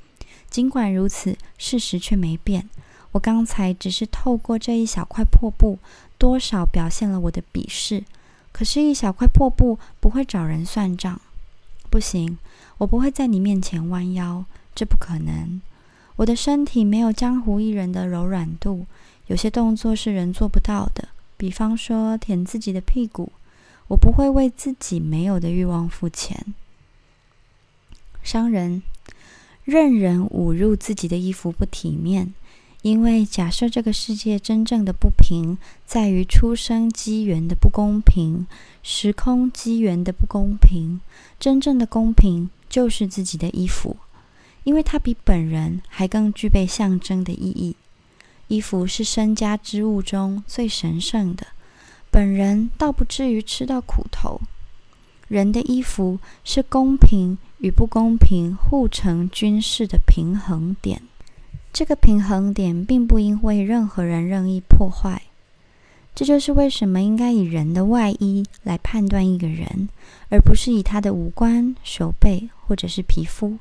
[0.49, 2.67] 尽管如此，事实却没变。
[3.11, 5.77] 我刚才只是透过这一小块破布，
[6.17, 8.03] 多少表现了我的鄙视。
[8.51, 11.19] 可是，一小块破布不会找人算账。
[11.89, 12.37] 不行，
[12.77, 14.45] 我不会在你面前弯腰，
[14.75, 15.61] 这不可能。
[16.17, 18.85] 我的身体没有江湖艺人的柔软度，
[19.27, 23.31] 有些动作是人做不到的，比方说舔自己的屁股。
[23.87, 26.53] 我不会为自己没有的欲望付钱。
[28.23, 28.81] 商人
[29.65, 32.33] 任人侮辱自己的衣服不体面，
[32.83, 38.45] 因为假设这个世界真正的不平在于出生机缘的不公平、
[38.83, 40.99] 时空机缘的不公平，
[41.39, 43.95] 真正的公平就是自己的衣服，
[44.65, 47.77] 因为它比本人还更具备象征的意义。
[48.49, 51.47] 衣服是身家之物中最神圣的。
[52.11, 54.41] 本人倒不至于吃到苦头。
[55.29, 61.01] 人的衣服是公平与不公平互成均势的平衡点，
[61.73, 65.23] 这个平衡点并不因为任何人任意破坏。
[66.15, 69.89] 这就是为什么应该以人的外衣来判断一个人，
[70.29, 73.57] 而不是以他的五官、手背或者是皮肤。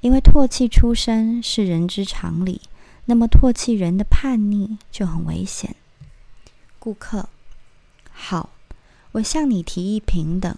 [0.00, 2.62] 因为唾弃出身是人之常理，
[3.04, 5.76] 那么唾弃人的叛逆就很危险。
[6.78, 7.28] 顾客，
[8.10, 8.48] 好，
[9.12, 10.56] 我向你提议平等，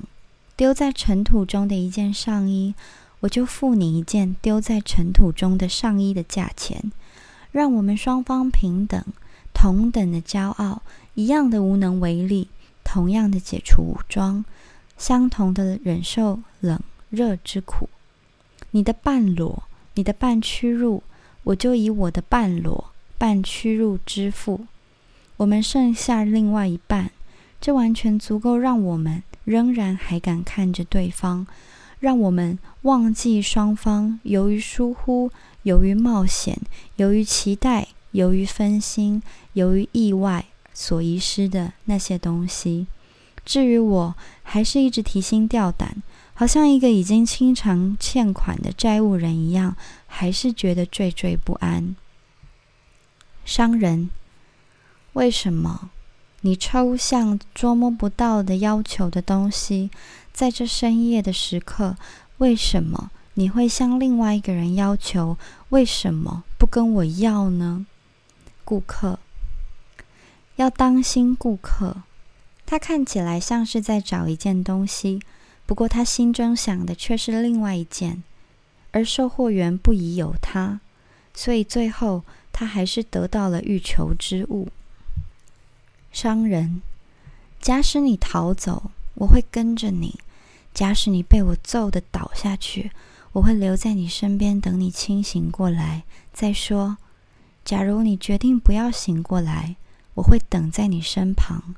[0.54, 2.74] 丢在尘土中的一件上衣，
[3.20, 6.90] 我就付你一件丢在尘土中的上衣的价钱，
[7.52, 9.04] 让我们双方平等，
[9.52, 10.82] 同等的骄傲，
[11.14, 12.48] 一样的无能为力，
[12.82, 14.44] 同样的解除武装，
[14.96, 16.80] 相同的忍受冷
[17.10, 17.88] 热之苦。
[18.70, 19.64] 你的半裸，
[19.94, 21.02] 你的半屈辱，
[21.42, 24.66] 我就以我的半裸半屈辱支付。
[25.36, 27.10] 我们剩下另外一半，
[27.60, 31.46] 这完全足够让我们仍然还敢看着对方，
[31.98, 35.30] 让我们忘记双方由于疏忽、
[35.64, 36.58] 由于冒险、
[36.96, 42.86] 由于期待、由于分心、由于意外所遗失的那些东西。
[43.44, 46.02] 至于我，还是一直提心吊胆，
[46.34, 49.76] 好像一个已经清偿欠款的债务人一样，
[50.06, 51.94] 还是觉得惴惴不安。
[53.44, 54.10] 商人。
[55.14, 55.90] 为什么
[56.42, 59.90] 你抽象捉摸不到的要求的东西，
[60.32, 61.96] 在这深夜的时刻，
[62.40, 65.36] 为什么你会向另外一个人要求？
[65.68, 67.84] 为什么不跟我要呢？
[68.64, 69.18] 顾客
[70.56, 71.98] 要当心，顾客
[72.64, 75.20] 他看起来像是在找一件东西，
[75.66, 78.22] 不过他心中想的却是另外一件，
[78.92, 80.80] 而售货员不疑有他，
[81.34, 82.22] 所以最后
[82.52, 84.68] 他还是得到了欲求之物。
[86.10, 86.80] 商人，
[87.60, 90.18] 假使你逃走，我会跟着你；
[90.80, 92.90] 假使你被我揍得倒下去，
[93.32, 96.04] 我会留在你身边等你清醒过来。
[96.32, 96.96] 再说，
[97.62, 99.76] 假如你决定不要醒过来，
[100.14, 101.74] 我会等在你身旁，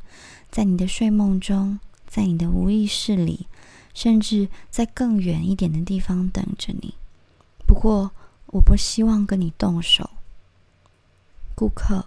[0.53, 3.49] 在你的睡梦中，在你的无意识里，
[3.93, 6.95] 甚至在更远一点的地方等着你。
[7.67, 8.13] 不过，
[8.53, 10.09] 我不希望跟你动手，
[11.57, 12.07] 顾客。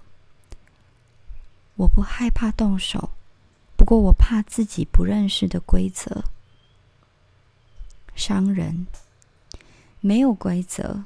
[1.76, 3.10] 我不害怕动手，
[3.76, 6.24] 不过我怕自己不认识的规则。
[8.16, 8.88] 商人
[10.00, 11.04] 没有规则，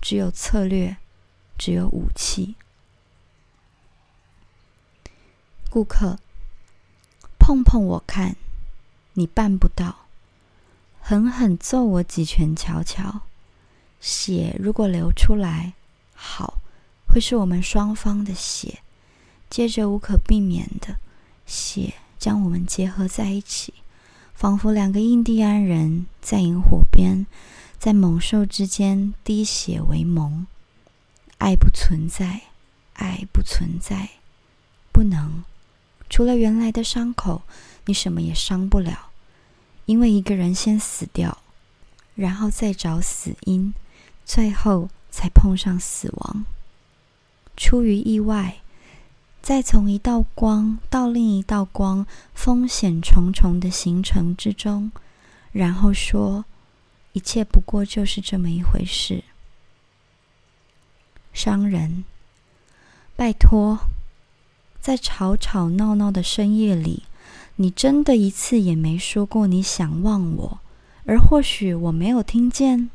[0.00, 0.96] 只有策略，
[1.56, 2.56] 只有武器。
[5.70, 6.18] 顾客
[7.38, 8.36] 碰碰我看，
[9.14, 10.06] 你办不到。
[11.00, 13.22] 狠狠揍我几拳瞧瞧。
[14.00, 15.74] 血如果流出来，
[16.14, 16.60] 好，
[17.06, 18.80] 会是我们双方的血。
[19.48, 20.98] 接着，无可避免的
[21.46, 23.74] 血将我们结合在一起，
[24.42, 27.28] 仿佛两个印第安人在萤火边，
[27.78, 30.48] 在猛兽之间滴血为盟。
[31.38, 32.40] 爱不存在，
[32.94, 34.10] 爱不存在，
[34.92, 35.44] 不能。
[36.10, 37.42] 除了原来的伤口，
[37.84, 39.10] 你什么也伤不了，
[39.86, 41.38] 因为一个人先死掉，
[42.16, 43.72] 然后再找死因，
[44.24, 46.44] 最后才碰上死亡。
[47.56, 48.61] 出于意外。
[49.42, 54.92] 再从一道光到另一道光，风险重重的行程之中，
[55.50, 56.44] 然后说，
[57.12, 59.24] 一切不过就是这么一回事。
[61.32, 62.04] 商人，
[63.16, 63.80] 拜托，
[64.80, 67.02] 在吵吵闹闹的深夜里，
[67.56, 70.60] 你真的一次也没说过你想忘我，
[71.04, 72.90] 而或许我没有听见。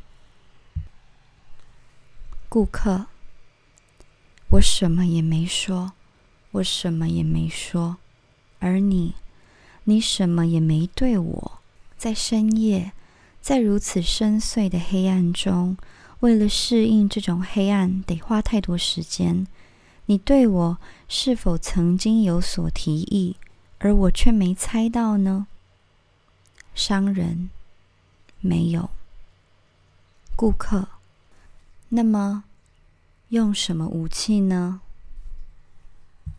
[2.48, 3.04] 顾客，
[4.52, 5.92] 我什么也没说。
[6.58, 7.98] 我什么也没说，
[8.58, 9.14] 而你，
[9.84, 11.60] 你什么也没对我。
[11.96, 12.92] 在深夜，
[13.40, 15.76] 在如此深邃的黑暗中，
[16.20, 19.46] 为了适应这种黑暗，得花太多时间。
[20.06, 20.78] 你对我
[21.08, 23.36] 是否曾经有所提议，
[23.78, 25.46] 而我却没猜到呢？
[26.74, 27.50] 商人，
[28.40, 28.90] 没有。
[30.34, 30.88] 顾客，
[31.90, 32.44] 那么
[33.28, 34.80] 用什么武器呢？